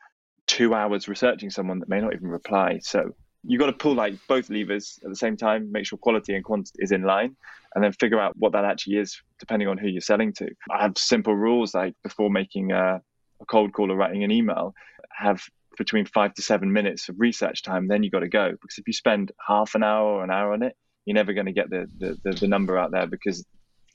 two 0.47 0.73
hours 0.73 1.07
researching 1.07 1.49
someone 1.49 1.79
that 1.79 1.89
may 1.89 1.99
not 1.99 2.13
even 2.13 2.27
reply. 2.27 2.79
So 2.81 3.11
you 3.43 3.57
got 3.57 3.67
to 3.67 3.73
pull 3.73 3.93
like 3.93 4.15
both 4.27 4.49
levers 4.49 4.99
at 5.03 5.09
the 5.09 5.15
same 5.15 5.37
time, 5.37 5.71
make 5.71 5.85
sure 5.85 5.97
quality 5.97 6.35
and 6.35 6.43
quantity 6.43 6.79
is 6.79 6.91
in 6.91 7.03
line, 7.03 7.35
and 7.73 7.83
then 7.83 7.91
figure 7.93 8.19
out 8.19 8.35
what 8.37 8.51
that 8.51 8.65
actually 8.65 8.97
is 8.97 9.21
depending 9.39 9.67
on 9.67 9.77
who 9.77 9.87
you're 9.87 10.01
selling 10.01 10.33
to. 10.33 10.49
I 10.71 10.81
have 10.81 10.97
simple 10.97 11.35
rules 11.35 11.73
like 11.73 11.95
before 12.03 12.29
making 12.29 12.71
a, 12.71 13.01
a 13.41 13.45
cold 13.45 13.73
call 13.73 13.91
or 13.91 13.95
writing 13.95 14.23
an 14.23 14.31
email, 14.31 14.73
have 15.11 15.41
between 15.77 16.05
five 16.05 16.33
to 16.33 16.41
seven 16.41 16.73
minutes 16.73 17.07
of 17.07 17.15
research 17.19 17.63
time, 17.63 17.87
then 17.87 18.03
you 18.03 18.09
got 18.09 18.19
to 18.19 18.27
go. 18.27 18.51
Because 18.51 18.77
if 18.77 18.85
you 18.85 18.93
spend 18.93 19.31
half 19.47 19.75
an 19.75 19.83
hour 19.83 20.05
or 20.05 20.23
an 20.23 20.31
hour 20.31 20.51
on 20.51 20.61
it, 20.61 20.75
you're 21.05 21.15
never 21.15 21.33
going 21.33 21.45
to 21.45 21.53
get 21.53 21.69
the, 21.69 21.87
the, 21.97 22.17
the, 22.23 22.31
the 22.41 22.47
number 22.47 22.77
out 22.77 22.91
there 22.91 23.07
because 23.07 23.45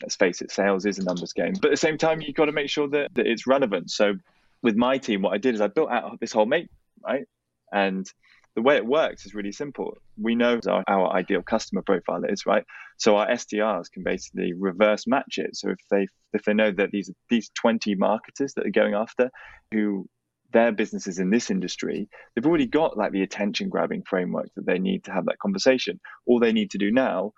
let's 0.02 0.16
face 0.16 0.40
it, 0.40 0.50
sales 0.50 0.86
is 0.86 0.98
a 0.98 1.04
numbers 1.04 1.32
game. 1.32 1.52
But 1.60 1.68
at 1.68 1.70
the 1.72 1.76
same 1.76 1.98
time, 1.98 2.20
you've 2.20 2.34
got 2.34 2.46
to 2.46 2.52
make 2.52 2.70
sure 2.70 2.88
that, 2.88 3.14
that 3.14 3.26
it's 3.26 3.46
relevant. 3.46 3.90
So 3.90 4.14
with 4.62 4.76
my 4.76 4.98
team, 4.98 5.22
what 5.22 5.34
I 5.34 5.38
did 5.38 5.54
is 5.54 5.60
I 5.60 5.68
built 5.68 5.90
out 5.90 6.18
this 6.20 6.32
whole 6.32 6.46
mate, 6.46 6.70
right? 7.06 7.26
And 7.72 8.10
the 8.54 8.62
way 8.62 8.76
it 8.76 8.86
works 8.86 9.26
is 9.26 9.34
really 9.34 9.52
simple. 9.52 9.96
We 10.16 10.34
know 10.34 10.60
our, 10.68 10.84
our 10.86 11.12
ideal 11.12 11.42
customer 11.42 11.82
profile 11.82 12.22
is 12.24 12.46
right, 12.46 12.64
so 12.98 13.16
our 13.16 13.28
SDRs 13.28 13.90
can 13.90 14.02
basically 14.02 14.52
reverse 14.52 15.06
match 15.06 15.38
it. 15.38 15.56
So 15.56 15.70
if 15.70 15.78
they 15.90 16.06
if 16.32 16.44
they 16.44 16.54
know 16.54 16.70
that 16.72 16.90
these 16.90 17.10
these 17.30 17.50
20 17.60 17.94
marketers 17.96 18.54
that 18.54 18.66
are 18.66 18.70
going 18.70 18.94
after 18.94 19.30
who 19.72 20.06
their 20.52 20.70
businesses 20.70 21.18
in 21.18 21.30
this 21.30 21.50
industry, 21.50 22.08
they've 22.34 22.46
already 22.46 22.66
got 22.66 22.96
like 22.96 23.10
the 23.10 23.22
attention 23.22 23.68
grabbing 23.68 24.04
framework 24.08 24.48
that 24.54 24.66
they 24.66 24.78
need 24.78 25.04
to 25.04 25.12
have 25.12 25.26
that 25.26 25.38
conversation. 25.40 26.00
All 26.26 26.38
they 26.38 26.52
need 26.52 26.70
to 26.70 26.78
do 26.78 26.92
now 26.92 27.32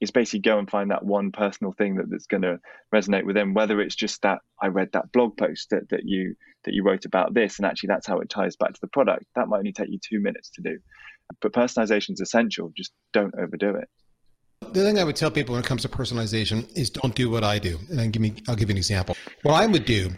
is 0.00 0.10
basically 0.10 0.40
go 0.40 0.58
and 0.58 0.70
find 0.70 0.90
that 0.90 1.04
one 1.04 1.30
personal 1.30 1.72
thing 1.72 1.96
that, 1.96 2.10
that's 2.10 2.26
going 2.26 2.42
to 2.42 2.58
resonate 2.94 3.24
with 3.24 3.36
them 3.36 3.54
whether 3.54 3.80
it's 3.80 3.94
just 3.94 4.22
that 4.22 4.38
i 4.62 4.66
read 4.66 4.90
that 4.92 5.10
blog 5.12 5.36
post 5.36 5.70
that, 5.70 5.88
that 5.90 6.04
you 6.04 6.34
that 6.64 6.74
you 6.74 6.82
wrote 6.82 7.04
about 7.04 7.34
this 7.34 7.58
and 7.58 7.66
actually 7.66 7.88
that's 7.88 8.06
how 8.06 8.18
it 8.18 8.28
ties 8.28 8.56
back 8.56 8.72
to 8.72 8.80
the 8.80 8.88
product 8.88 9.24
that 9.34 9.48
might 9.48 9.58
only 9.58 9.72
take 9.72 9.90
you 9.90 9.98
two 10.02 10.20
minutes 10.20 10.50
to 10.50 10.62
do 10.62 10.78
but 11.40 11.52
personalization 11.52 12.10
is 12.10 12.20
essential 12.20 12.72
just 12.76 12.92
don't 13.12 13.34
overdo 13.38 13.74
it 13.74 13.88
the 14.72 14.84
thing 14.84 14.98
I 14.98 15.04
would 15.04 15.16
tell 15.16 15.30
people 15.30 15.54
when 15.54 15.64
it 15.64 15.66
comes 15.66 15.82
to 15.82 15.88
personalization 15.88 16.70
is 16.76 16.90
don't 16.90 17.14
do 17.14 17.28
what 17.30 17.42
I 17.42 17.58
do. 17.58 17.78
And 17.90 18.12
give 18.12 18.22
me, 18.22 18.34
I'll 18.46 18.54
give 18.54 18.68
you 18.68 18.74
an 18.74 18.76
example. 18.76 19.16
What 19.42 19.54
I 19.54 19.66
would 19.66 19.84
do 19.84 20.10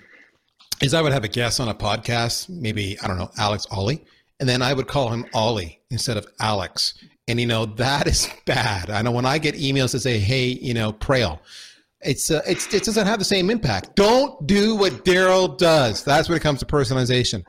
is 0.83 0.95
I 0.95 1.01
would 1.01 1.12
have 1.12 1.25
a 1.25 1.29
guest 1.29 1.61
on 1.61 1.68
a 1.68 1.75
podcast, 1.75 2.49
maybe 2.49 2.99
I 3.01 3.07
don't 3.07 3.18
know, 3.18 3.31
Alex 3.38 3.66
Olley, 3.71 4.05
and 4.40 4.49
then 4.49 4.61
I 4.61 4.75
would 4.75 4.88
call 4.88 5.09
him 5.11 5.25
Olley 5.33 5.79
instead 5.90 6.16
of 6.16 6.27
Alex. 6.40 6.95
And 7.29 7.41
you 7.41 7.47
know 7.47 7.67
that 7.67 8.07
is 8.07 8.29
bad. 8.45 8.91
I 8.91 9.03
know 9.03 9.13
when 9.13 9.27
I 9.27 9.39
get 9.39 9.55
emails 9.55 9.93
that 9.93 10.01
say, 10.01 10.19
"Hey, 10.19 10.47
you 10.47 10.75
know, 10.75 10.93
Praill," 10.93 11.39
it's 12.01 12.31
uh, 12.31 12.43
it's 12.47 12.73
it 12.75 12.85
doesn't 12.85 13.07
have 13.07 13.19
the 13.19 13.25
same 13.25 13.51
impact. 13.51 13.97
Don't 13.97 14.47
do 14.47 14.75
what 14.75 15.05
Daryl 15.05 15.57
does. 15.57 16.05
That's 16.05 16.29
when 16.29 16.37
it 16.37 16.43
comes 16.43 16.61
to 16.61 16.67
personalization. 16.67 17.45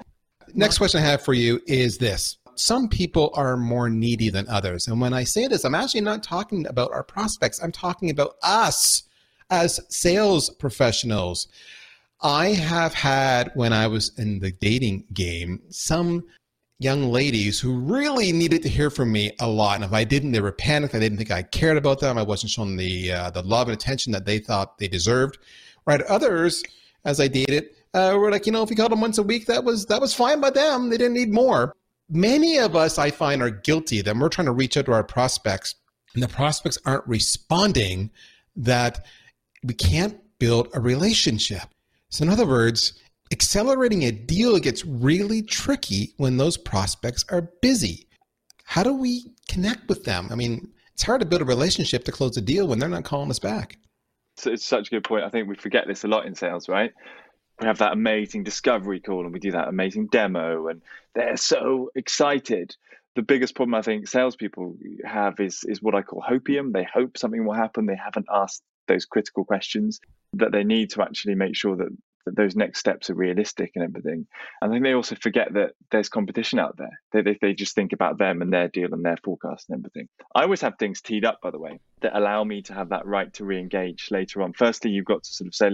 Next 0.54 0.78
question 0.78 1.02
I 1.02 1.06
have 1.06 1.24
for 1.24 1.34
you 1.34 1.60
is 1.66 1.98
this: 1.98 2.38
Some 2.56 2.88
people 2.88 3.32
are 3.34 3.58
more 3.58 3.90
needy 3.90 4.30
than 4.30 4.48
others, 4.48 4.88
and 4.88 5.02
when 5.02 5.14
I 5.14 5.24
say 5.24 5.48
this, 5.48 5.66
I'm 5.66 5.76
actually 5.76 6.02
not 6.02 6.22
talking 6.22 6.68
about 6.68 6.92
our 6.92 7.04
prospects. 7.04 7.62
I'm 7.64 7.72
talking 7.72 8.12
about 8.12 8.36
us 8.44 9.04
as 9.50 9.80
sales 9.90 10.50
professionals. 10.50 11.48
I 12.22 12.50
have 12.50 12.94
had 12.94 13.52
when 13.54 13.74
I 13.74 13.88
was 13.88 14.18
in 14.18 14.40
the 14.40 14.52
dating 14.52 15.06
game 15.14 15.62
some 15.70 16.24
young 16.80 17.12
ladies 17.12 17.60
who 17.60 17.80
really 17.80 18.32
needed 18.32 18.62
to 18.64 18.70
hear 18.70 18.90
from 18.90 19.12
me 19.12 19.32
a 19.40 19.48
lot. 19.48 19.76
And 19.76 19.86
if 19.86 19.94
I 19.94 20.04
didn't, 20.04 20.32
they 20.32 20.42
were 20.42 20.52
panicked. 20.52 20.96
I 20.96 21.00
didn't 21.00 21.18
think 21.18 21.32
I 21.32 21.44
cared 21.44 21.78
about 21.78 22.00
them. 22.00 22.18
I 22.18 22.24
wasn't 22.24 22.52
showing 22.52 22.76
the 22.76 23.12
uh, 23.12 23.30
the 23.30 23.44
love 23.44 23.68
and 23.68 23.76
attention 23.76 24.12
that 24.12 24.26
they 24.26 24.40
thought 24.40 24.78
they 24.78 24.88
deserved. 24.88 25.38
Right? 25.86 26.02
Others, 26.04 26.64
as 27.06 27.20
I 27.20 27.28
dated, 27.28 27.70
uh, 27.94 28.16
were 28.18 28.32
like, 28.32 28.46
you 28.46 28.52
know, 28.52 28.64
if 28.64 28.70
you 28.70 28.76
called 28.76 28.92
them 28.92 29.02
once 29.02 29.18
a 29.18 29.24
week, 29.24 29.46
that 29.48 29.64
was 29.64 29.86
that 29.88 30.02
was 30.02 30.14
fine 30.14 30.42
by 30.42 30.50
them. 30.50 30.90
They 30.90 30.98
didn't 30.98 31.14
need 31.14 31.32
more. 31.32 31.76
Many 32.10 32.58
of 32.58 32.76
us, 32.76 32.98
I 32.98 33.12
find, 33.12 33.42
are 33.42 33.50
guilty 33.50 34.02
that 34.02 34.16
we're 34.16 34.30
trying 34.30 34.46
to 34.46 34.52
reach 34.52 34.78
out 34.78 34.86
to 34.86 34.94
our 34.94 35.04
prospects, 35.04 35.76
and 36.14 36.22
the 36.22 36.28
prospects 36.28 36.78
aren't 36.86 37.08
responding. 37.08 38.12
That 38.56 39.06
we 39.64 39.74
can't 39.74 40.20
build 40.38 40.68
a 40.74 40.80
relationship. 40.80 41.64
So, 42.10 42.24
in 42.24 42.30
other 42.30 42.46
words, 42.46 42.94
accelerating 43.34 44.04
a 44.04 44.12
deal 44.12 44.58
gets 44.60 44.86
really 44.86 45.42
tricky 45.42 46.14
when 46.18 46.38
those 46.38 46.56
prospects 46.56 47.26
are 47.30 47.50
busy. 47.62 48.08
How 48.64 48.84
do 48.84 48.94
we 48.94 49.26
connect 49.50 49.90
with 49.90 50.06
them? 50.06 50.28
I 50.32 50.36
mean, 50.36 50.72
it's 50.94 51.02
hard 51.02 51.20
to 51.22 51.26
build 51.26 51.42
a 51.42 51.46
relationship 51.46 52.06
to 52.06 52.12
close 52.12 52.38
a 52.38 52.42
deal 52.42 52.68
when 52.68 52.78
they're 52.78 52.88
not 52.88 53.06
calling 53.06 53.32
us 53.32 53.40
back. 53.40 53.78
So 54.38 54.52
it's 54.52 54.66
such 54.66 54.88
a 54.88 54.92
good 54.92 55.04
point. 55.04 55.24
I 55.24 55.30
think 55.30 55.50
we 55.50 55.56
forget 55.56 55.86
this 55.88 56.04
a 56.04 56.08
lot 56.08 56.28
in 56.28 56.36
sales, 56.36 56.70
right? 56.70 56.94
We 57.60 57.66
have 57.66 57.80
that 57.80 57.94
amazing 57.94 58.44
discovery 58.44 59.00
call 59.00 59.26
and 59.26 59.34
we 59.34 59.40
do 59.40 59.52
that 59.52 59.68
amazing 59.68 60.08
demo, 60.08 60.68
and 60.68 60.82
they're 61.16 61.38
so 61.38 61.90
excited. 61.96 62.76
The 63.16 63.22
biggest 63.24 63.56
problem 63.56 63.76
I 63.76 63.82
think 63.82 64.08
salespeople 64.08 64.78
have 65.06 65.40
is 65.40 65.64
is 65.68 65.82
what 65.82 65.96
I 65.96 66.02
call 66.02 66.24
hopium. 66.28 66.72
They 66.72 66.88
hope 66.92 67.18
something 67.18 67.46
will 67.46 67.54
happen. 67.54 67.86
They 67.86 67.96
haven't 67.96 68.26
asked 68.32 68.64
those 68.88 69.06
critical 69.06 69.46
questions 69.46 70.00
that 70.34 70.52
they 70.52 70.64
need 70.64 70.90
to 70.92 71.02
actually 71.04 71.36
make 71.36 71.56
sure 71.56 71.76
that 71.76 71.96
that 72.26 72.36
those 72.36 72.56
next 72.56 72.80
steps 72.80 73.10
are 73.10 73.16
realistic 73.16 73.72
and 73.76 73.84
everything. 73.84 74.26
And 74.62 74.72
I 74.72 74.74
think 74.74 74.84
they 74.84 74.94
also 74.94 75.16
forget 75.16 75.54
that 75.54 75.72
there's 75.92 76.10
competition 76.10 76.60
out 76.60 76.78
there. 76.78 77.00
They, 77.12 77.22
they, 77.22 77.38
they 77.42 77.54
just 77.54 77.76
think 77.76 77.94
about 77.94 78.18
them 78.18 78.42
and 78.42 78.52
their 78.52 78.68
deal 78.68 78.94
and 78.94 79.04
their 79.04 79.18
forecast 79.24 79.70
and 79.70 79.80
everything. 79.80 80.08
I 80.34 80.44
always 80.44 80.62
have 80.62 80.76
things 80.78 81.02
teed 81.02 81.26
up, 81.26 81.40
by 81.42 81.52
the 81.52 81.60
way, 81.60 81.80
that 82.02 82.16
allow 82.16 82.44
me 82.44 82.62
to 82.64 82.74
have 82.74 82.90
that 82.90 83.06
right 83.06 83.34
to 83.34 83.46
re-engage 83.46 84.10
later 84.12 84.42
on. 84.42 84.54
Firstly, 84.54 84.92
you've 84.92 85.06
got 85.06 85.24
to 85.24 85.34
sort 85.34 85.48
of 85.48 85.56
say, 85.56 85.70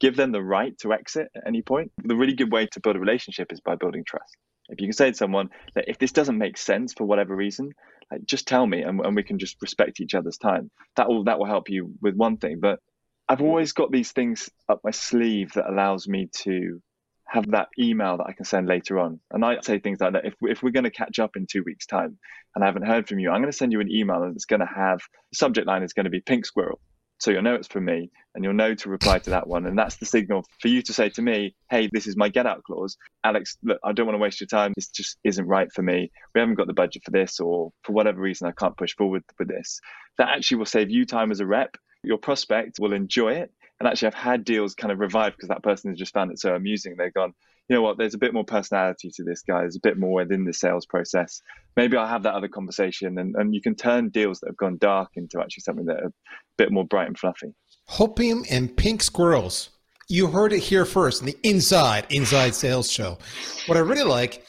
give 0.00 0.16
them 0.16 0.32
the 0.32 0.42
right 0.42 0.78
to 0.78 0.92
exit 0.92 1.28
at 1.34 1.46
any 1.46 1.62
point. 1.62 1.90
The 2.04 2.16
really 2.16 2.34
good 2.34 2.52
way 2.52 2.66
to 2.66 2.80
build 2.80 2.96
a 2.96 3.00
relationship 3.00 3.52
is 3.52 3.60
by 3.60 3.74
building 3.74 4.04
trust. 4.04 4.36
If 4.68 4.80
you 4.80 4.86
can 4.86 4.92
say 4.92 5.10
to 5.10 5.16
someone 5.16 5.48
that 5.74 5.88
if 5.88 5.98
this 5.98 6.12
doesn't 6.12 6.36
make 6.36 6.58
sense 6.58 6.92
for 6.92 7.04
whatever 7.04 7.34
reason, 7.34 7.72
like, 8.10 8.24
just 8.26 8.46
tell 8.46 8.66
me 8.66 8.82
and, 8.82 9.00
and 9.00 9.16
we 9.16 9.22
can 9.22 9.38
just 9.38 9.56
respect 9.62 10.00
each 10.00 10.14
other's 10.14 10.36
time. 10.36 10.70
That 10.96 11.08
will 11.08 11.24
that 11.24 11.38
will 11.38 11.46
help 11.46 11.70
you 11.70 11.94
with 12.02 12.14
one 12.14 12.36
thing. 12.36 12.60
But 12.60 12.80
I've 13.28 13.42
always 13.42 13.72
got 13.72 13.92
these 13.92 14.12
things 14.12 14.48
up 14.68 14.80
my 14.82 14.90
sleeve 14.90 15.52
that 15.52 15.68
allows 15.68 16.08
me 16.08 16.28
to 16.44 16.80
have 17.26 17.50
that 17.50 17.68
email 17.78 18.16
that 18.16 18.26
I 18.26 18.32
can 18.32 18.46
send 18.46 18.66
later 18.66 18.98
on. 18.98 19.20
And 19.30 19.44
I 19.44 19.58
say 19.60 19.78
things 19.78 20.00
like 20.00 20.14
that. 20.14 20.24
If, 20.24 20.34
if 20.40 20.62
we're 20.62 20.70
going 20.70 20.84
to 20.84 20.90
catch 20.90 21.18
up 21.18 21.36
in 21.36 21.46
two 21.46 21.62
weeks' 21.62 21.86
time 21.86 22.18
and 22.54 22.64
I 22.64 22.66
haven't 22.66 22.86
heard 22.86 23.06
from 23.06 23.18
you, 23.18 23.30
I'm 23.30 23.42
going 23.42 23.52
to 23.52 23.56
send 23.56 23.72
you 23.72 23.80
an 23.80 23.90
email 23.90 24.22
and 24.22 24.34
it's 24.34 24.46
going 24.46 24.60
to 24.60 24.66
have 24.66 25.00
the 25.30 25.36
subject 25.36 25.66
line 25.66 25.82
is 25.82 25.92
going 25.92 26.04
to 26.04 26.10
be 26.10 26.20
pink 26.20 26.46
squirrel. 26.46 26.80
So 27.20 27.30
you'll 27.30 27.42
know 27.42 27.56
it's 27.56 27.68
from 27.68 27.84
me 27.84 28.10
and 28.34 28.44
you'll 28.44 28.54
know 28.54 28.74
to 28.76 28.88
reply 28.88 29.18
to 29.18 29.30
that 29.30 29.46
one. 29.46 29.66
And 29.66 29.76
that's 29.76 29.96
the 29.96 30.06
signal 30.06 30.44
for 30.62 30.68
you 30.68 30.80
to 30.82 30.92
say 30.92 31.10
to 31.10 31.22
me, 31.22 31.54
hey, 31.68 31.90
this 31.92 32.06
is 32.06 32.16
my 32.16 32.28
get 32.28 32.46
out 32.46 32.62
clause. 32.62 32.96
Alex, 33.24 33.58
look, 33.62 33.80
I 33.84 33.92
don't 33.92 34.06
want 34.06 34.14
to 34.14 34.22
waste 34.22 34.40
your 34.40 34.46
time. 34.46 34.72
This 34.74 34.88
just 34.88 35.18
isn't 35.24 35.46
right 35.46 35.70
for 35.74 35.82
me. 35.82 36.10
We 36.34 36.40
haven't 36.40 36.54
got 36.54 36.68
the 36.68 36.72
budget 36.72 37.02
for 37.04 37.10
this, 37.10 37.40
or 37.40 37.72
for 37.82 37.92
whatever 37.92 38.20
reason, 38.20 38.46
I 38.46 38.52
can't 38.52 38.76
push 38.76 38.94
forward 38.94 39.24
with 39.38 39.48
this. 39.48 39.80
That 40.16 40.28
actually 40.28 40.58
will 40.58 40.66
save 40.66 40.90
you 40.90 41.04
time 41.04 41.32
as 41.32 41.40
a 41.40 41.46
rep 41.46 41.76
your 42.02 42.18
prospect 42.18 42.78
will 42.78 42.92
enjoy 42.92 43.32
it. 43.34 43.52
And 43.80 43.88
actually, 43.88 44.08
I've 44.08 44.14
had 44.14 44.44
deals 44.44 44.74
kind 44.74 44.92
of 44.92 44.98
revived 44.98 45.36
because 45.36 45.48
that 45.48 45.62
person 45.62 45.90
has 45.90 45.98
just 45.98 46.12
found 46.12 46.32
it 46.32 46.40
so 46.40 46.54
amusing. 46.54 46.96
They've 46.96 47.14
gone, 47.14 47.32
you 47.68 47.76
know 47.76 47.82
what, 47.82 47.96
there's 47.96 48.14
a 48.14 48.18
bit 48.18 48.34
more 48.34 48.44
personality 48.44 49.10
to 49.14 49.22
this 49.22 49.42
guy. 49.42 49.60
There's 49.60 49.76
a 49.76 49.80
bit 49.80 49.98
more 49.98 50.22
within 50.22 50.44
the 50.44 50.52
sales 50.52 50.84
process. 50.84 51.40
Maybe 51.76 51.96
I'll 51.96 52.08
have 52.08 52.24
that 52.24 52.34
other 52.34 52.48
conversation. 52.48 53.18
And, 53.18 53.36
and 53.36 53.54
you 53.54 53.60
can 53.60 53.76
turn 53.76 54.08
deals 54.08 54.40
that 54.40 54.48
have 54.48 54.56
gone 54.56 54.78
dark 54.78 55.10
into 55.14 55.40
actually 55.40 55.60
something 55.60 55.84
that 55.86 56.00
are 56.02 56.08
a 56.08 56.12
bit 56.56 56.72
more 56.72 56.84
bright 56.84 57.06
and 57.06 57.16
fluffy. 57.16 57.54
Hopium 57.88 58.44
and 58.50 58.76
pink 58.76 59.02
squirrels. 59.02 59.70
You 60.08 60.26
heard 60.26 60.52
it 60.52 60.60
here 60.60 60.84
first 60.84 61.20
in 61.20 61.26
the 61.26 61.36
Inside, 61.42 62.06
Inside 62.10 62.54
Sales 62.54 62.90
Show. 62.90 63.18
What 63.66 63.76
I 63.76 63.80
really 63.80 64.02
like 64.02 64.44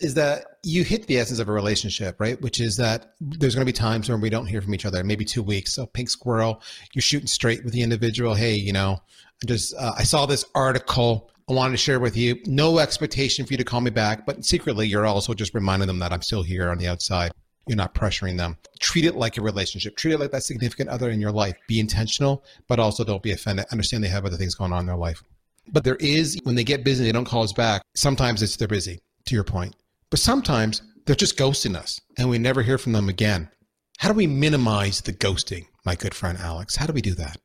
is 0.00 0.14
that 0.14 0.46
you 0.64 0.84
hit 0.84 1.06
the 1.06 1.18
essence 1.18 1.40
of 1.40 1.48
a 1.48 1.52
relationship, 1.52 2.20
right? 2.20 2.40
Which 2.40 2.60
is 2.60 2.76
that 2.76 3.14
there's 3.20 3.54
going 3.54 3.66
to 3.66 3.72
be 3.72 3.76
times 3.76 4.08
when 4.08 4.20
we 4.20 4.30
don't 4.30 4.46
hear 4.46 4.62
from 4.62 4.74
each 4.74 4.86
other, 4.86 5.02
maybe 5.02 5.24
two 5.24 5.42
weeks. 5.42 5.74
So, 5.74 5.86
pink 5.86 6.08
squirrel, 6.08 6.62
you're 6.92 7.02
shooting 7.02 7.26
straight 7.26 7.64
with 7.64 7.72
the 7.72 7.82
individual. 7.82 8.34
Hey, 8.34 8.54
you 8.54 8.72
know, 8.72 8.98
I 9.42 9.46
just 9.46 9.74
uh, 9.74 9.92
I 9.98 10.04
saw 10.04 10.26
this 10.26 10.44
article. 10.54 11.30
I 11.50 11.54
wanted 11.54 11.72
to 11.72 11.78
share 11.78 11.98
with 11.98 12.16
you. 12.16 12.40
No 12.46 12.78
expectation 12.78 13.44
for 13.44 13.54
you 13.54 13.58
to 13.58 13.64
call 13.64 13.80
me 13.80 13.90
back, 13.90 14.24
but 14.24 14.44
secretly, 14.44 14.86
you're 14.86 15.04
also 15.04 15.34
just 15.34 15.54
reminding 15.54 15.88
them 15.88 15.98
that 15.98 16.12
I'm 16.12 16.22
still 16.22 16.42
here 16.42 16.70
on 16.70 16.78
the 16.78 16.86
outside. 16.86 17.32
You're 17.66 17.76
not 17.76 17.94
pressuring 17.94 18.38
them. 18.38 18.56
Treat 18.80 19.04
it 19.04 19.16
like 19.16 19.38
a 19.38 19.42
relationship. 19.42 19.96
Treat 19.96 20.14
it 20.14 20.20
like 20.20 20.30
that 20.30 20.44
significant 20.44 20.88
other 20.88 21.10
in 21.10 21.20
your 21.20 21.32
life. 21.32 21.56
Be 21.68 21.80
intentional, 21.80 22.44
but 22.68 22.78
also 22.78 23.04
don't 23.04 23.22
be 23.22 23.32
offended. 23.32 23.66
Understand 23.70 24.02
they 24.02 24.08
have 24.08 24.24
other 24.24 24.36
things 24.36 24.54
going 24.54 24.72
on 24.72 24.80
in 24.80 24.86
their 24.86 24.96
life. 24.96 25.22
But 25.68 25.84
there 25.84 25.96
is, 25.96 26.38
when 26.42 26.54
they 26.54 26.64
get 26.64 26.84
busy, 26.84 27.04
they 27.04 27.12
don't 27.12 27.24
call 27.24 27.42
us 27.42 27.52
back. 27.52 27.82
Sometimes 27.94 28.42
it's 28.42 28.56
they're 28.56 28.66
busy, 28.66 29.00
to 29.26 29.34
your 29.34 29.44
point. 29.44 29.76
But 30.12 30.20
sometimes 30.20 30.82
they're 31.06 31.16
just 31.16 31.38
ghosting 31.38 31.74
us 31.74 31.98
and 32.18 32.28
we 32.28 32.36
never 32.36 32.60
hear 32.60 32.76
from 32.76 32.92
them 32.92 33.08
again. 33.08 33.48
How 33.96 34.10
do 34.10 34.14
we 34.14 34.26
minimize 34.26 35.00
the 35.00 35.14
ghosting, 35.14 35.68
my 35.86 35.94
good 35.94 36.12
friend 36.12 36.36
Alex? 36.36 36.76
How 36.76 36.84
do 36.84 36.92
we 36.92 37.00
do 37.00 37.14
that? 37.14 37.38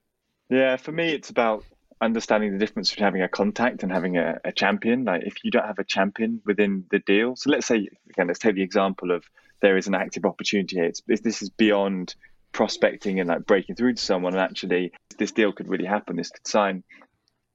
Yeah, 0.50 0.76
for 0.76 0.92
me, 0.92 1.14
it's 1.14 1.30
about 1.30 1.64
understanding 2.02 2.52
the 2.52 2.60
difference 2.60 2.90
between 2.90 3.06
having 3.06 3.22
a 3.22 3.30
contact 3.30 3.84
and 3.84 3.92
having 3.92 4.18
a, 4.18 4.42
a, 4.44 4.52
champion. 4.52 5.06
Like 5.06 5.24
if 5.24 5.46
you 5.46 5.52
don't 5.52 5.66
have 5.66 5.80
a 5.80 5.86
champion 5.86 6.42
within 6.46 6.84
the 6.92 7.00
deal, 7.00 7.38
so 7.38 7.52
let's 7.52 7.66
say 7.66 7.88
again, 8.10 8.28
let's 8.28 8.40
take 8.40 8.56
the 8.56 8.64
example 8.64 9.12
of 9.12 9.24
there 9.62 9.78
is 9.78 9.88
an 9.88 9.96
active 9.96 10.26
opportunity 10.26 10.76
here. 10.76 10.86
It's, 10.86 11.02
this 11.08 11.42
is 11.42 11.50
beyond 11.50 12.16
prospecting 12.52 13.22
and 13.22 13.30
like 13.30 13.46
breaking 13.46 13.76
through 13.78 13.94
to 13.94 14.04
someone, 14.04 14.34
and 14.34 14.42
actually 14.42 14.92
this 15.18 15.32
deal 15.32 15.54
could 15.54 15.70
really 15.70 15.86
happen. 15.86 16.18
This 16.18 16.32
could 16.32 16.46
sign. 16.46 16.84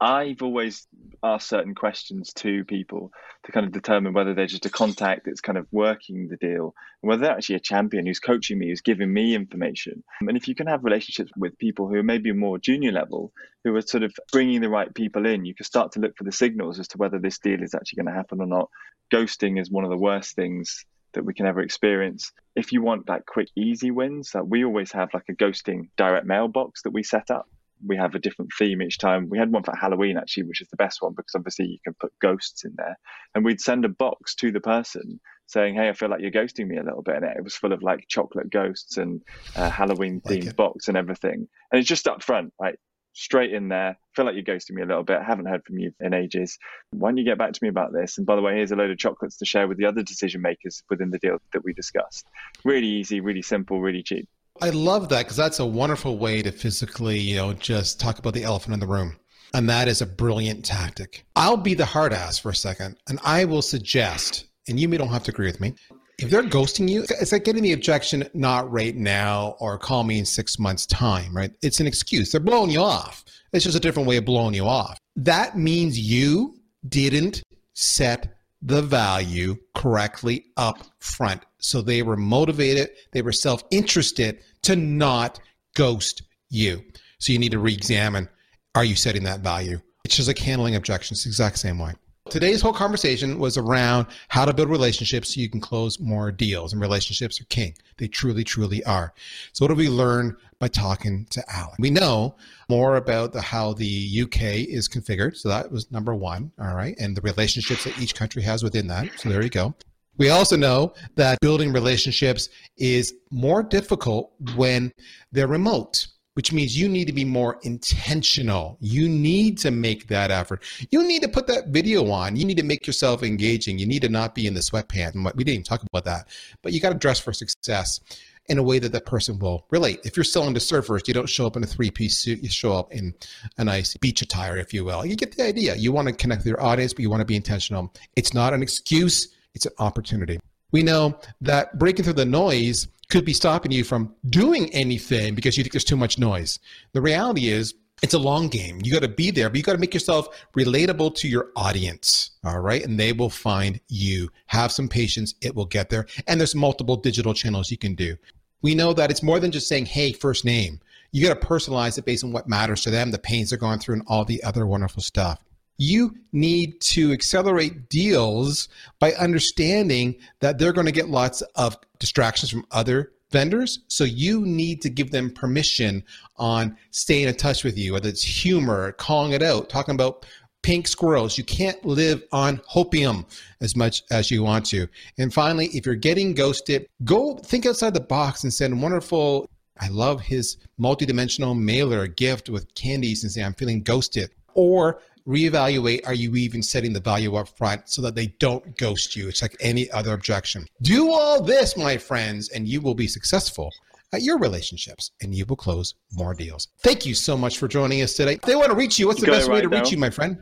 I've 0.03 0.41
always 0.41 0.85
asked 1.23 1.47
certain 1.47 1.75
questions 1.75 2.33
to 2.33 2.65
people 2.65 3.13
to 3.45 3.53
kind 3.53 3.65
of 3.65 3.71
determine 3.71 4.11
whether 4.11 4.33
they're 4.33 4.47
just 4.47 4.65
a 4.65 4.69
contact 4.69 5.21
that's 5.23 5.39
kind 5.39 5.57
of 5.57 5.65
working 5.71 6.27
the 6.27 6.35
deal, 6.35 6.75
and 7.01 7.07
whether 7.07 7.21
they're 7.21 7.31
actually 7.31 7.55
a 7.55 7.61
champion 7.61 8.05
who's 8.05 8.19
coaching 8.19 8.59
me, 8.59 8.67
who's 8.67 8.81
giving 8.81 9.13
me 9.13 9.33
information. 9.33 10.03
And 10.19 10.35
if 10.35 10.49
you 10.49 10.55
can 10.55 10.67
have 10.67 10.83
relationships 10.83 11.31
with 11.37 11.57
people 11.57 11.87
who 11.87 11.95
are 11.95 12.03
maybe 12.03 12.33
more 12.33 12.59
junior 12.59 12.91
level, 12.91 13.31
who 13.63 13.73
are 13.77 13.81
sort 13.81 14.03
of 14.03 14.13
bringing 14.33 14.59
the 14.59 14.67
right 14.67 14.93
people 14.93 15.25
in, 15.25 15.45
you 15.45 15.55
can 15.55 15.65
start 15.65 15.93
to 15.93 16.01
look 16.01 16.17
for 16.17 16.25
the 16.25 16.33
signals 16.33 16.79
as 16.79 16.89
to 16.89 16.97
whether 16.97 17.17
this 17.17 17.39
deal 17.39 17.63
is 17.63 17.73
actually 17.73 18.03
going 18.03 18.13
to 18.13 18.19
happen 18.19 18.41
or 18.41 18.45
not. 18.45 18.69
Ghosting 19.09 19.57
is 19.57 19.71
one 19.71 19.85
of 19.85 19.89
the 19.89 19.95
worst 19.95 20.35
things 20.35 20.85
that 21.13 21.23
we 21.23 21.33
can 21.33 21.45
ever 21.45 21.61
experience. 21.61 22.33
If 22.57 22.73
you 22.73 22.81
want 22.81 23.07
like 23.07 23.25
quick, 23.25 23.47
easy 23.55 23.91
wins, 23.91 24.35
uh, 24.35 24.43
we 24.43 24.65
always 24.65 24.91
have 24.91 25.13
like 25.13 25.29
a 25.29 25.33
ghosting 25.33 25.87
direct 25.95 26.25
mailbox 26.25 26.81
that 26.81 26.91
we 26.91 27.03
set 27.03 27.31
up 27.31 27.47
we 27.85 27.97
have 27.97 28.15
a 28.15 28.19
different 28.19 28.51
theme 28.57 28.81
each 28.81 28.97
time. 28.97 29.29
We 29.29 29.37
had 29.37 29.51
one 29.51 29.63
for 29.63 29.75
Halloween 29.75 30.17
actually, 30.17 30.43
which 30.43 30.61
is 30.61 30.67
the 30.69 30.77
best 30.77 31.01
one 31.01 31.13
because 31.13 31.35
obviously 31.35 31.67
you 31.67 31.77
can 31.83 31.93
put 31.99 32.17
ghosts 32.19 32.63
in 32.63 32.73
there. 32.77 32.97
And 33.35 33.43
we'd 33.43 33.61
send 33.61 33.85
a 33.85 33.89
box 33.89 34.35
to 34.35 34.51
the 34.51 34.59
person 34.59 35.19
saying, 35.47 35.75
"Hey, 35.75 35.89
I 35.89 35.93
feel 35.93 36.09
like 36.09 36.21
you're 36.21 36.31
ghosting 36.31 36.67
me 36.67 36.77
a 36.77 36.83
little 36.83 37.01
bit," 37.01 37.15
and 37.15 37.25
it 37.25 37.43
was 37.43 37.55
full 37.55 37.73
of 37.73 37.83
like 37.83 38.05
chocolate 38.07 38.49
ghosts 38.49 38.97
and 38.97 39.21
uh, 39.55 39.69
Halloween 39.69 40.21
themed 40.21 40.45
like 40.45 40.55
box 40.55 40.87
and 40.87 40.97
everything. 40.97 41.47
And 41.71 41.79
it's 41.79 41.89
just 41.89 42.07
up 42.07 42.23
front, 42.23 42.53
like 42.59 42.79
Straight 43.13 43.53
in 43.53 43.69
there. 43.69 43.97
Feel 44.15 44.25
like 44.25 44.33
you're 44.33 44.43
ghosting 44.43 44.71
me 44.71 44.81
a 44.81 44.87
little 44.87 45.03
bit. 45.03 45.19
I 45.19 45.23
haven't 45.23 45.45
heard 45.45 45.63
from 45.65 45.77
you 45.77 45.93
in 45.99 46.15
ages. 46.15 46.57
Why 46.89 47.09
don't 47.09 47.17
you 47.17 47.23
get 47.23 47.37
back 47.37 47.53
to 47.53 47.59
me 47.61 47.69
about 47.69 47.93
this? 47.93 48.17
And 48.17 48.25
by 48.25 48.35
the 48.35 48.41
way, 48.41 48.55
here's 48.55 48.71
a 48.71 48.75
load 48.75 48.89
of 48.89 48.97
chocolates 48.97 49.37
to 49.37 49.45
share 49.45 49.67
with 49.67 49.77
the 49.77 49.85
other 49.85 50.01
decision 50.01 50.41
makers 50.41 50.83
within 50.89 51.11
the 51.11 51.19
deal 51.19 51.37
that 51.53 51.63
we 51.63 51.73
discussed. 51.73 52.25
Really 52.63 52.87
easy, 52.87 53.19
really 53.19 53.43
simple, 53.43 53.79
really 53.79 54.01
cheap. 54.01 54.27
I 54.61 54.69
love 54.69 55.09
that 55.09 55.23
because 55.23 55.37
that's 55.37 55.59
a 55.59 55.65
wonderful 55.65 56.17
way 56.17 56.41
to 56.41 56.51
physically, 56.51 57.19
you 57.19 57.35
know, 57.35 57.53
just 57.53 57.99
talk 57.99 58.19
about 58.19 58.33
the 58.33 58.43
elephant 58.43 58.73
in 58.73 58.79
the 58.79 58.87
room. 58.87 59.17
And 59.53 59.69
that 59.69 59.87
is 59.87 60.01
a 60.01 60.05
brilliant 60.05 60.63
tactic. 60.65 61.25
I'll 61.35 61.57
be 61.57 61.73
the 61.73 61.85
hard 61.85 62.13
ass 62.13 62.39
for 62.39 62.49
a 62.49 62.55
second, 62.55 62.97
and 63.07 63.19
I 63.23 63.45
will 63.45 63.61
suggest, 63.61 64.45
and 64.67 64.79
you 64.79 64.87
may 64.87 64.97
don't 64.97 65.09
have 65.09 65.23
to 65.23 65.31
agree 65.31 65.47
with 65.47 65.59
me, 65.59 65.75
if 66.19 66.29
they're 66.29 66.43
ghosting 66.43 66.89
you, 66.89 67.03
it's 67.19 67.31
like 67.31 67.43
getting 67.43 67.63
the 67.63 67.73
objection, 67.73 68.27
not 68.33 68.71
right 68.71 68.95
now, 68.95 69.55
or 69.59 69.77
call 69.77 70.03
me 70.03 70.19
in 70.19 70.25
six 70.25 70.57
months' 70.59 70.85
time, 70.85 71.35
right? 71.35 71.51
It's 71.61 71.79
an 71.79 71.87
excuse. 71.87 72.31
They're 72.31 72.39
blowing 72.39 72.69
you 72.69 72.79
off. 72.79 73.25
It's 73.51 73.65
just 73.65 73.77
a 73.77 73.79
different 73.79 74.07
way 74.07 74.17
of 74.17 74.25
blowing 74.25 74.53
you 74.53 74.65
off. 74.65 74.97
That 75.15 75.57
means 75.57 75.99
you 75.99 76.55
didn't 76.87 77.43
set 77.73 78.37
the 78.61 78.81
value 78.81 79.57
correctly 79.75 80.45
up 80.57 80.79
front. 80.99 81.41
So 81.63 81.81
they 81.81 82.01
were 82.03 82.17
motivated, 82.17 82.89
they 83.11 83.21
were 83.21 83.31
self 83.31 83.63
interested 83.71 84.39
to 84.63 84.75
not 84.75 85.39
ghost 85.75 86.23
you. 86.49 86.83
So 87.19 87.31
you 87.31 87.39
need 87.39 87.53
to 87.53 87.59
re 87.59 87.73
examine 87.73 88.29
are 88.75 88.83
you 88.83 88.95
setting 88.95 89.23
that 89.23 89.41
value? 89.41 89.79
It's 90.03 90.15
just 90.15 90.27
like 90.27 90.39
handling 90.39 90.75
objections, 90.75 91.25
exact 91.25 91.59
same 91.59 91.79
way. 91.79 91.93
Today's 92.29 92.61
whole 92.61 92.73
conversation 92.73 93.37
was 93.37 93.57
around 93.57 94.07
how 94.29 94.45
to 94.45 94.53
build 94.53 94.69
relationships 94.69 95.33
so 95.33 95.41
you 95.41 95.49
can 95.49 95.59
close 95.59 95.99
more 95.99 96.31
deals. 96.31 96.73
And 96.73 96.81
relationships 96.81 97.39
are 97.39 97.45
king. 97.45 97.75
They 97.97 98.07
truly, 98.07 98.43
truly 98.43 98.83
are. 98.85 99.13
So, 99.51 99.63
what 99.63 99.69
do 99.69 99.75
we 99.75 99.89
learn 99.89 100.35
by 100.57 100.69
talking 100.69 101.27
to 101.31 101.43
Alan? 101.53 101.75
We 101.79 101.89
know 101.89 102.35
more 102.69 102.95
about 102.95 103.33
the, 103.33 103.41
how 103.41 103.73
the 103.73 104.21
UK 104.23 104.41
is 104.67 104.89
configured. 104.89 105.37
So, 105.37 105.49
that 105.49 105.71
was 105.71 105.91
number 105.91 106.15
one. 106.15 106.51
All 106.59 106.73
right. 106.73 106.95
And 106.97 107.15
the 107.15 107.21
relationships 107.21 107.83
that 107.83 107.99
each 107.99 108.15
country 108.15 108.41
has 108.41 108.63
within 108.63 108.87
that. 108.87 109.09
So, 109.17 109.29
there 109.29 109.43
you 109.43 109.49
go. 109.49 109.75
We 110.17 110.29
also 110.29 110.55
know 110.55 110.93
that 111.15 111.39
building 111.41 111.73
relationships 111.73 112.49
is 112.77 113.13
more 113.31 113.63
difficult 113.63 114.33
when 114.55 114.91
they're 115.31 115.47
remote 115.47 116.07
which 116.35 116.51
means 116.51 116.77
you 116.77 116.89
need 116.89 117.05
to 117.05 117.13
be 117.13 117.25
more 117.25 117.59
intentional. 117.61 118.77
You 118.79 119.07
need 119.07 119.57
to 119.59 119.71
make 119.71 120.07
that 120.07 120.31
effort. 120.31 120.63
You 120.89 121.03
need 121.03 121.21
to 121.21 121.27
put 121.27 121.47
that 121.47 121.67
video 121.67 122.09
on. 122.09 122.35
You 122.35 122.45
need 122.45 122.57
to 122.57 122.63
make 122.63 122.87
yourself 122.87 123.23
engaging. 123.23 123.77
You 123.77 123.85
need 123.85 124.01
to 124.01 124.09
not 124.09 124.33
be 124.33 124.47
in 124.47 124.53
the 124.53 124.59
sweatpants. 124.59 125.13
We 125.35 125.43
didn't 125.43 125.53
even 125.53 125.63
talk 125.63 125.83
about 125.83 126.05
that, 126.05 126.27
but 126.61 126.73
you 126.73 126.79
got 126.79 126.89
to 126.89 126.97
dress 126.97 127.19
for 127.19 127.33
success 127.33 127.99
in 128.47 128.57
a 128.57 128.63
way 128.63 128.77
that 128.77 128.91
that 128.91 129.05
person 129.05 129.39
will 129.39 129.65
relate. 129.69 129.99
If 130.03 130.17
you're 130.17 130.23
selling 130.23 130.53
to 130.55 130.59
surfers, 130.59 131.07
you 131.07 131.13
don't 131.13 131.29
show 131.29 131.47
up 131.47 131.55
in 131.55 131.63
a 131.63 131.67
three 131.67 131.91
piece 131.91 132.17
suit, 132.17 132.43
you 132.43 132.49
show 132.49 132.73
up 132.73 132.91
in 132.91 133.13
a 133.57 133.63
nice 133.63 133.95
beach 133.97 134.21
attire, 134.21 134.57
if 134.57 134.73
you 134.73 134.83
will. 134.83 135.05
You 135.05 135.15
get 135.15 135.37
the 135.37 135.43
idea. 135.43 135.75
You 135.75 135.91
want 135.91 136.09
to 136.09 136.13
connect 136.13 136.39
with 136.39 136.47
your 136.47 136.61
audience, 136.61 136.93
but 136.93 137.03
you 137.03 137.09
want 137.09 137.21
to 137.21 137.25
be 137.25 137.37
intentional. 137.37 137.93
It's 138.15 138.33
not 138.33 138.53
an 138.53 138.61
excuse, 138.61 139.29
it's 139.53 139.65
an 139.65 139.73
opportunity. 139.79 140.39
We 140.71 140.83
know 140.83 141.19
that 141.41 141.77
breaking 141.77 142.05
through 142.05 142.13
the 142.13 142.25
noise 142.25 142.87
could 143.09 143.25
be 143.25 143.33
stopping 143.33 143.71
you 143.71 143.83
from 143.83 144.15
doing 144.29 144.73
anything 144.73 145.35
because 145.35 145.57
you 145.57 145.63
think 145.63 145.73
there's 145.73 145.83
too 145.83 145.95
much 145.95 146.17
noise. 146.17 146.59
The 146.93 147.01
reality 147.01 147.49
is, 147.49 147.75
it's 148.01 148.15
a 148.15 148.19
long 148.19 148.49
game. 148.49 148.81
You 148.83 148.91
got 148.91 149.03
to 149.03 149.07
be 149.07 149.31
there, 149.31 149.49
but 149.49 149.55
you 149.55 149.63
got 149.63 149.73
to 149.73 149.77
make 149.77 149.93
yourself 149.93 150.27
relatable 150.57 151.15
to 151.15 151.27
your 151.27 151.51
audience. 151.55 152.31
All 152.43 152.59
right. 152.59 152.83
And 152.83 152.99
they 152.99 153.13
will 153.13 153.29
find 153.29 153.79
you. 153.87 154.29
Have 154.47 154.73
some 154.73 154.89
patience. 154.89 155.35
It 155.41 155.55
will 155.55 155.67
get 155.67 155.89
there. 155.89 156.07
And 156.27 156.37
there's 156.37 156.53
multiple 156.53 156.97
digital 156.97 157.33
channels 157.33 157.71
you 157.71 157.77
can 157.77 157.95
do. 157.95 158.17
We 158.61 158.75
know 158.75 158.91
that 158.93 159.09
it's 159.09 159.23
more 159.23 159.39
than 159.39 159.51
just 159.51 159.69
saying, 159.69 159.85
hey, 159.85 160.11
first 160.11 160.43
name. 160.43 160.81
You 161.11 161.25
got 161.25 161.39
to 161.39 161.47
personalize 161.47 161.97
it 161.97 162.03
based 162.03 162.25
on 162.25 162.33
what 162.33 162.49
matters 162.49 162.81
to 162.81 162.89
them, 162.89 163.11
the 163.11 163.19
pains 163.19 163.51
they're 163.51 163.59
going 163.59 163.79
through, 163.79 163.95
and 163.95 164.03
all 164.07 164.25
the 164.25 164.43
other 164.43 164.65
wonderful 164.65 165.03
stuff 165.03 165.39
you 165.77 166.15
need 166.31 166.79
to 166.81 167.11
accelerate 167.11 167.89
deals 167.89 168.69
by 168.99 169.13
understanding 169.13 170.15
that 170.39 170.57
they're 170.57 170.73
going 170.73 170.85
to 170.85 170.91
get 170.91 171.09
lots 171.09 171.41
of 171.55 171.77
distractions 171.99 172.51
from 172.51 172.65
other 172.71 173.11
vendors. 173.31 173.79
So 173.87 174.03
you 174.03 174.45
need 174.45 174.81
to 174.83 174.89
give 174.89 175.11
them 175.11 175.31
permission 175.31 176.03
on 176.37 176.77
staying 176.91 177.27
in 177.27 177.35
touch 177.35 177.63
with 177.63 177.77
you, 177.77 177.93
whether 177.93 178.07
it's 178.07 178.23
humor, 178.23 178.91
calling 178.93 179.33
it 179.33 179.41
out, 179.41 179.69
talking 179.69 179.95
about 179.95 180.25
pink 180.61 180.87
squirrels. 180.87 181.37
You 181.37 181.43
can't 181.43 181.83
live 181.85 182.23
on 182.31 182.57
hopium 182.71 183.25
as 183.59 183.75
much 183.75 184.03
as 184.11 184.31
you 184.31 184.43
want 184.43 184.65
to. 184.67 184.87
And 185.17 185.33
finally, 185.33 185.67
if 185.67 185.85
you're 185.85 185.95
getting 185.95 186.33
ghosted, 186.33 186.87
go 187.03 187.35
think 187.37 187.65
outside 187.65 187.93
the 187.93 187.99
box 187.99 188.43
and 188.43 188.53
send 188.53 188.81
wonderful. 188.81 189.49
I 189.79 189.89
love 189.89 190.21
his 190.21 190.57
multidimensional 190.79 191.59
mailer 191.59 192.07
gift 192.07 192.49
with 192.49 192.73
candies 192.75 193.23
and 193.23 193.31
say, 193.31 193.43
I'm 193.43 193.55
feeling 193.55 193.83
ghosted. 193.83 194.29
Or 194.53 195.01
reevaluate 195.27 196.05
are 196.05 196.13
you 196.13 196.35
even 196.35 196.61
setting 196.61 196.93
the 196.93 196.99
value 196.99 197.35
up 197.35 197.49
front 197.57 197.89
so 197.89 198.01
that 198.01 198.15
they 198.15 198.27
don't 198.39 198.77
ghost 198.77 199.15
you? 199.15 199.27
It's 199.27 199.41
like 199.41 199.55
any 199.59 199.89
other 199.91 200.13
objection. 200.13 200.65
Do 200.81 201.11
all 201.11 201.41
this, 201.41 201.77
my 201.77 201.97
friends, 201.97 202.49
and 202.49 202.67
you 202.67 202.81
will 202.81 202.95
be 202.95 203.07
successful 203.07 203.71
at 204.13 204.21
your 204.21 204.37
relationships 204.37 205.11
and 205.21 205.33
you 205.33 205.45
will 205.45 205.55
close 205.55 205.95
more 206.13 206.33
deals. 206.33 206.69
Thank 206.79 207.05
you 207.05 207.13
so 207.13 207.35
much 207.35 207.57
for 207.57 207.67
joining 207.67 208.01
us 208.01 208.13
today. 208.13 208.33
If 208.33 208.41
they 208.41 208.55
want 208.55 208.69
to 208.69 208.77
reach 208.77 208.99
you, 208.99 209.07
what's 209.07 209.21
the 209.21 209.27
best 209.27 209.47
right 209.47 209.55
way 209.55 209.61
to 209.61 209.67
now. 209.67 209.79
reach 209.79 209.91
you, 209.91 209.97
my 209.97 210.09
friend? 210.09 210.37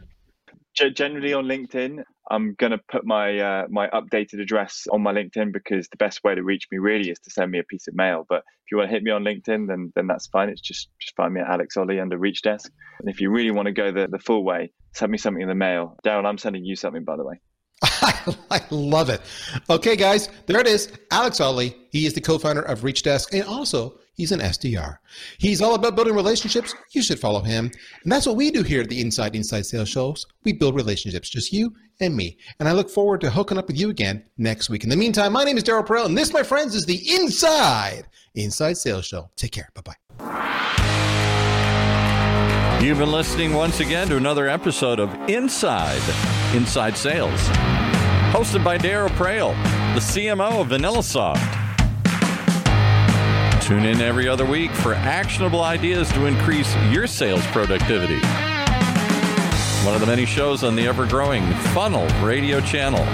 Generally 0.89 1.33
on 1.33 1.45
LinkedIn, 1.45 2.03
I'm 2.29 2.53
going 2.55 2.71
to 2.71 2.79
put 2.89 3.05
my 3.05 3.37
uh, 3.39 3.67
my 3.69 3.87
updated 3.89 4.41
address 4.41 4.87
on 4.91 5.01
my 5.01 5.13
LinkedIn 5.13 5.51
because 5.51 5.87
the 5.89 5.97
best 5.97 6.23
way 6.23 6.33
to 6.35 6.43
reach 6.43 6.67
me 6.71 6.77
really 6.77 7.09
is 7.09 7.19
to 7.19 7.31
send 7.31 7.51
me 7.51 7.59
a 7.59 7.63
piece 7.63 7.87
of 7.87 7.95
mail. 7.95 8.25
But 8.27 8.39
if 8.39 8.71
you 8.71 8.77
want 8.77 8.89
to 8.89 8.93
hit 8.93 9.03
me 9.03 9.11
on 9.11 9.23
LinkedIn, 9.23 9.67
then 9.67 9.91
then 9.95 10.07
that's 10.07 10.27
fine. 10.27 10.49
It's 10.49 10.61
just 10.61 10.89
just 10.99 11.15
find 11.15 11.33
me 11.33 11.41
at 11.41 11.47
Alex 11.47 11.75
Olley 11.77 12.01
under 12.01 12.17
Reach 12.17 12.41
Desk. 12.41 12.71
And 12.99 13.09
if 13.09 13.19
you 13.21 13.31
really 13.31 13.51
want 13.51 13.67
to 13.67 13.71
go 13.71 13.91
the, 13.91 14.07
the 14.07 14.19
full 14.19 14.43
way, 14.43 14.71
send 14.93 15.11
me 15.11 15.17
something 15.17 15.41
in 15.41 15.49
the 15.49 15.55
mail. 15.55 15.97
Daryl, 16.05 16.25
I'm 16.25 16.37
sending 16.37 16.63
you 16.63 16.75
something 16.75 17.03
by 17.03 17.17
the 17.17 17.25
way. 17.25 17.41
I 17.83 18.61
love 18.69 19.09
it. 19.09 19.21
Okay, 19.69 19.95
guys, 19.95 20.29
there 20.45 20.59
it 20.59 20.67
is. 20.67 20.91
Alex 21.11 21.39
Olley. 21.39 21.75
He 21.89 22.05
is 22.05 22.13
the 22.13 22.21
co-founder 22.21 22.61
of 22.61 22.83
Reach 22.83 23.03
Desk 23.03 23.33
and 23.33 23.43
also 23.43 23.99
He's 24.13 24.31
an 24.31 24.39
SDR. 24.39 24.97
He's 25.37 25.61
all 25.61 25.73
about 25.73 25.95
building 25.95 26.15
relationships. 26.15 26.75
You 26.91 27.01
should 27.01 27.19
follow 27.19 27.41
him. 27.41 27.71
And 28.03 28.11
that's 28.11 28.25
what 28.25 28.35
we 28.35 28.51
do 28.51 28.61
here 28.61 28.81
at 28.81 28.89
the 28.89 29.01
Inside 29.01 29.35
Inside 29.35 29.65
Sales 29.65 29.89
Shows. 29.89 30.25
We 30.43 30.53
build 30.53 30.75
relationships, 30.75 31.29
just 31.29 31.53
you 31.53 31.73
and 31.99 32.15
me. 32.15 32.37
And 32.59 32.67
I 32.67 32.73
look 32.73 32.89
forward 32.89 33.21
to 33.21 33.29
hooking 33.31 33.57
up 33.57 33.67
with 33.67 33.79
you 33.79 33.89
again 33.89 34.23
next 34.37 34.69
week. 34.69 34.83
In 34.83 34.89
the 34.89 34.97
meantime, 34.97 35.33
my 35.33 35.43
name 35.43 35.57
is 35.57 35.63
Daryl 35.63 35.85
Praill, 35.85 36.05
and 36.05 36.17
this, 36.17 36.33
my 36.33 36.43
friends, 36.43 36.75
is 36.75 36.85
the 36.85 37.01
Inside 37.15 38.03
Inside 38.35 38.77
Sales 38.77 39.05
Show. 39.05 39.29
Take 39.35 39.51
care. 39.51 39.69
Bye 39.73 39.81
bye. 39.81 39.95
You've 42.83 42.97
been 42.97 43.11
listening 43.11 43.53
once 43.53 43.79
again 43.79 44.07
to 44.09 44.17
another 44.17 44.49
episode 44.49 44.99
of 44.99 45.13
Inside 45.29 46.01
Inside 46.55 46.97
Sales, 46.97 47.39
hosted 48.33 48.63
by 48.63 48.77
Daryl 48.77 49.09
Praill, 49.09 49.53
the 49.93 49.99
CMO 49.99 50.61
of 50.61 50.67
VanillaSoft. 50.69 51.60
Tune 53.61 53.85
in 53.85 54.01
every 54.01 54.27
other 54.27 54.45
week 54.45 54.71
for 54.71 54.93
actionable 54.93 55.63
ideas 55.63 56.11
to 56.13 56.25
increase 56.25 56.75
your 56.89 57.07
sales 57.07 57.45
productivity. 57.47 58.19
One 59.85 59.93
of 59.93 60.01
the 60.01 60.07
many 60.07 60.25
shows 60.25 60.63
on 60.63 60.75
the 60.75 60.87
ever 60.87 61.05
growing 61.05 61.45
Funnel 61.73 62.07
radio 62.25 62.59
channel. 62.59 63.05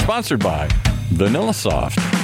Sponsored 0.00 0.40
by 0.40 0.68
VanillaSoft. 1.14 2.19